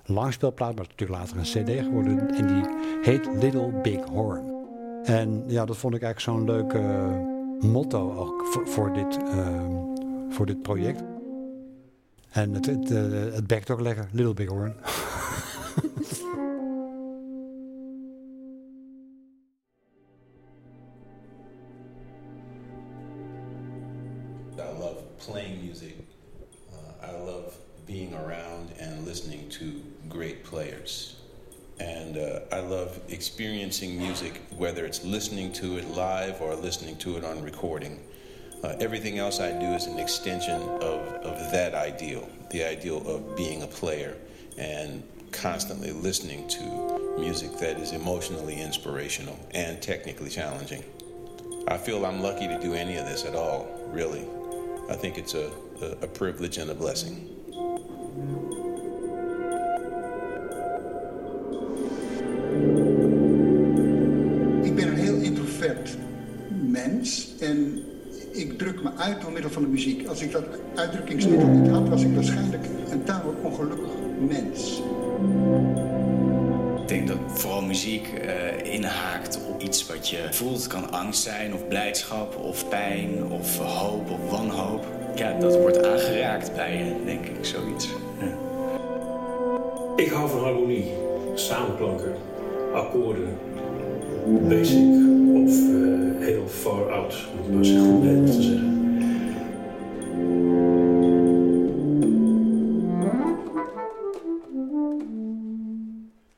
langspeelplaat, 0.04 0.74
maar 0.74 0.86
natuurlijk 0.88 1.20
later 1.20 1.36
een 1.36 1.42
cd 1.42 1.84
geworden. 1.84 2.30
En 2.34 2.46
die 2.46 2.64
heet 3.02 3.28
Little 3.40 3.80
Big 3.82 4.04
Horn. 4.04 4.52
En 5.04 5.44
ja, 5.46 5.64
dat 5.64 5.76
vond 5.76 5.94
ik 5.94 6.02
eigenlijk 6.02 6.38
zo'n 6.38 6.54
leuk 6.54 6.72
motto 7.72 8.14
ook 8.14 8.46
voor, 8.64 8.92
dit, 8.92 9.16
eh, 9.16 9.64
voor 10.28 10.46
dit 10.46 10.62
project. 10.62 11.02
En 12.30 12.54
het, 12.54 12.66
het, 12.66 12.88
het 13.34 13.46
bekt 13.46 13.70
ook 13.70 13.80
lekker, 13.80 14.08
Little 14.12 14.34
Big 14.34 14.48
Horn. 14.48 14.74
playing 25.22 25.62
music. 25.62 25.94
Uh, 26.72 27.06
I 27.06 27.12
love 27.12 27.56
being 27.86 28.12
around 28.12 28.72
and 28.80 29.06
listening 29.06 29.48
to 29.50 29.80
great 30.08 30.42
players. 30.42 31.16
And 31.78 32.18
uh, 32.18 32.40
I 32.50 32.58
love 32.58 33.00
experiencing 33.08 33.96
music, 33.96 34.42
whether 34.56 34.84
it's 34.84 35.04
listening 35.04 35.52
to 35.54 35.78
it 35.78 35.88
live 35.90 36.40
or 36.40 36.54
listening 36.56 36.96
to 36.98 37.16
it 37.16 37.24
on 37.24 37.40
recording. 37.40 38.00
Uh, 38.64 38.74
everything 38.80 39.18
else 39.18 39.38
I 39.38 39.52
do 39.52 39.66
is 39.66 39.86
an 39.86 40.00
extension 40.00 40.60
of, 40.60 41.00
of 41.24 41.52
that 41.52 41.74
ideal, 41.74 42.28
the 42.50 42.64
ideal 42.64 43.06
of 43.08 43.36
being 43.36 43.62
a 43.62 43.66
player 43.68 44.16
and 44.58 45.04
constantly 45.30 45.92
listening 45.92 46.48
to 46.48 47.16
music 47.18 47.58
that 47.58 47.78
is 47.78 47.92
emotionally 47.92 48.60
inspirational 48.60 49.38
and 49.54 49.80
technically 49.80 50.30
challenging. 50.30 50.82
I 51.68 51.78
feel 51.78 52.04
I'm 52.04 52.20
lucky 52.22 52.48
to 52.48 52.60
do 52.60 52.74
any 52.74 52.96
of 52.96 53.06
this 53.06 53.24
at 53.24 53.36
all, 53.36 53.68
really. 53.86 54.24
I 54.92 54.96
think 54.96 55.16
it's 55.16 55.34
a, 55.34 55.50
a, 56.02 56.06
privilege 56.06 56.58
and 56.58 56.70
a 56.70 56.74
blessing. 56.74 57.16
Ik 64.62 64.74
ben 64.74 64.88
een 64.88 64.94
heel 64.94 65.16
introvert 65.16 65.96
mens 66.70 67.28
en 67.40 67.82
ik 68.30 68.58
druk 68.58 68.82
me 68.82 68.90
uit 68.96 69.20
door 69.20 69.32
middel 69.32 69.50
van 69.50 69.62
de 69.62 69.68
muziek. 69.68 70.06
Als 70.06 70.22
ik 70.22 70.32
dat 70.32 70.44
uitdrukkingsmiddel 70.74 71.48
niet 71.48 71.70
had, 71.70 71.88
was 71.88 72.02
ik 72.02 72.14
waarschijnlijk 72.14 72.64
een 72.90 73.04
tamelijk 73.04 73.44
ongelukkig 73.44 73.90
mens. 74.28 74.82
Ik 76.82 76.88
denk 76.88 77.08
dat 77.08 77.16
vooral 77.26 77.62
muziek 77.62 78.06
eh, 78.06 78.74
inhaakt 78.74 79.40
op 79.48 79.62
iets 79.62 79.86
wat 79.86 80.08
je 80.08 80.26
voelt. 80.30 80.56
Het 80.56 80.66
kan 80.66 80.90
angst 80.90 81.22
zijn, 81.22 81.54
of 81.54 81.68
blijdschap, 81.68 82.36
of 82.36 82.68
pijn, 82.68 83.30
of 83.30 83.58
hoop, 83.58 84.10
of 84.10 84.30
wanhoop. 84.30 84.84
Ja, 85.14 85.38
dat 85.38 85.56
wordt 85.56 85.86
aangeraakt 85.86 86.54
bij 86.54 86.76
je, 86.76 87.04
denk 87.04 87.24
ik, 87.24 87.44
zoiets. 87.44 87.88
Ja. 88.20 88.26
Ik 89.96 90.10
hou 90.10 90.28
van 90.30 90.40
harmonie, 90.40 90.92
samenklanken, 91.34 92.14
akkoorden, 92.74 93.38
basic 94.48 94.88
of 95.34 95.50
eh, 95.50 96.26
heel 96.26 96.46
far 96.48 96.92
out, 96.92 97.14
om 97.32 97.58
het 97.58 97.72
maar 97.72 97.82
goed 97.82 98.26
te 98.26 98.42
zeggen. 98.42 98.71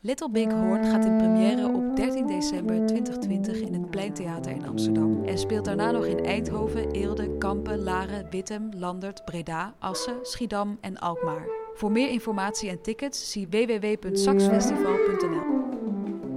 Little 0.06 0.30
Big 0.30 0.52
Horn 0.52 0.84
gaat 0.84 1.04
in 1.04 1.16
première 1.16 1.68
op 1.68 1.96
13 1.96 2.26
december 2.26 2.86
2020 2.86 3.60
in 3.60 3.72
het 3.72 3.90
Pleintheater 3.90 4.52
in 4.52 4.66
Amsterdam 4.66 5.24
en 5.24 5.38
speelt 5.38 5.64
daarna 5.64 5.90
nog 5.90 6.04
in 6.04 6.24
Eindhoven, 6.24 6.90
Eelde, 6.90 7.38
Kampen, 7.38 7.82
Laren, 7.82 8.26
Wittem, 8.30 8.68
Landert, 8.76 9.24
Breda, 9.24 9.74
Assen, 9.78 10.16
Schiedam 10.22 10.78
en 10.80 10.98
Alkmaar. 10.98 11.46
Voor 11.74 11.92
meer 11.92 12.10
informatie 12.10 12.70
en 12.70 12.82
tickets 12.82 13.30
zie 13.30 13.48
www.saxfestival.nl. 13.48 15.53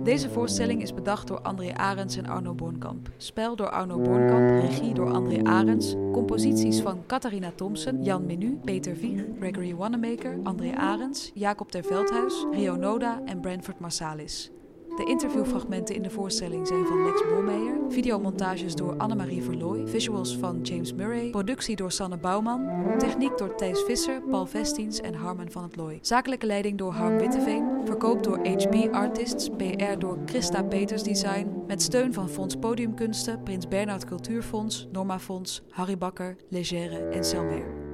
Deze 0.07 0.29
voorstelling 0.29 0.81
is 0.81 0.93
bedacht 0.93 1.27
door 1.27 1.41
André 1.41 1.73
Arends 1.73 2.17
en 2.17 2.25
Arno 2.25 2.53
Bornkamp. 2.53 3.09
Spel 3.17 3.55
door 3.55 3.69
Arno 3.69 3.99
Bornkamp, 3.99 4.49
regie 4.49 4.93
door 4.93 5.11
André 5.11 5.43
Arends, 5.43 5.95
composities 6.11 6.81
van 6.81 7.05
Catharina 7.05 7.51
Thompson, 7.55 8.03
Jan 8.03 8.25
Menu, 8.25 8.59
Peter 8.63 8.95
Vieg, 8.95 9.23
Gregory 9.39 9.75
Wanamaker, 9.75 10.39
André 10.43 10.75
Arends, 10.75 11.31
Jacob 11.33 11.71
ter 11.71 11.83
Veldhuis, 11.83 12.45
Rio 12.51 12.75
Noda 12.75 13.21
en 13.25 13.41
Branford 13.41 13.79
Marsalis. 13.79 14.51
De 14.97 15.03
interviewfragmenten 15.05 15.95
in 15.95 16.01
de 16.01 16.09
voorstelling 16.09 16.67
zijn 16.67 16.85
van 16.85 17.03
Lex 17.03 17.23
Bolmeijer, 17.29 17.77
videomontages 17.89 18.75
door 18.75 18.97
Annemarie 18.97 19.43
Verlooy, 19.43 19.87
visuals 19.87 20.37
van 20.37 20.61
James 20.61 20.93
Murray, 20.93 21.29
productie 21.29 21.75
door 21.75 21.91
Sanne 21.91 22.17
Bouwman, 22.17 22.69
techniek 22.97 23.37
door 23.37 23.55
Thijs 23.55 23.81
Visser, 23.81 24.21
Paul 24.21 24.45
Vestiens 24.45 24.99
en 24.99 25.13
Harmen 25.13 25.51
van 25.51 25.63
het 25.63 25.75
Looy. 25.75 25.99
Zakelijke 26.01 26.45
leiding 26.45 26.77
door 26.77 26.91
Harm 26.91 27.17
Witteveen, 27.17 27.81
verkoop 27.85 28.23
door 28.23 28.37
HB 28.37 28.87
Artists, 28.91 29.49
PR 29.57 29.97
door 29.97 30.17
Christa 30.25 30.63
Peters 30.63 31.03
Design, 31.03 31.63
met 31.67 31.81
steun 31.81 32.13
van 32.13 32.29
Fonds 32.29 32.55
Podiumkunsten, 32.55 33.43
Prins 33.43 33.67
Bernhard 33.67 34.05
Cultuurfonds, 34.05 34.87
Norma 34.91 35.19
Fonds, 35.19 35.61
Harry 35.69 35.97
Bakker, 35.97 36.35
Legere 36.49 36.97
en 36.97 37.23
Selmer. 37.23 37.86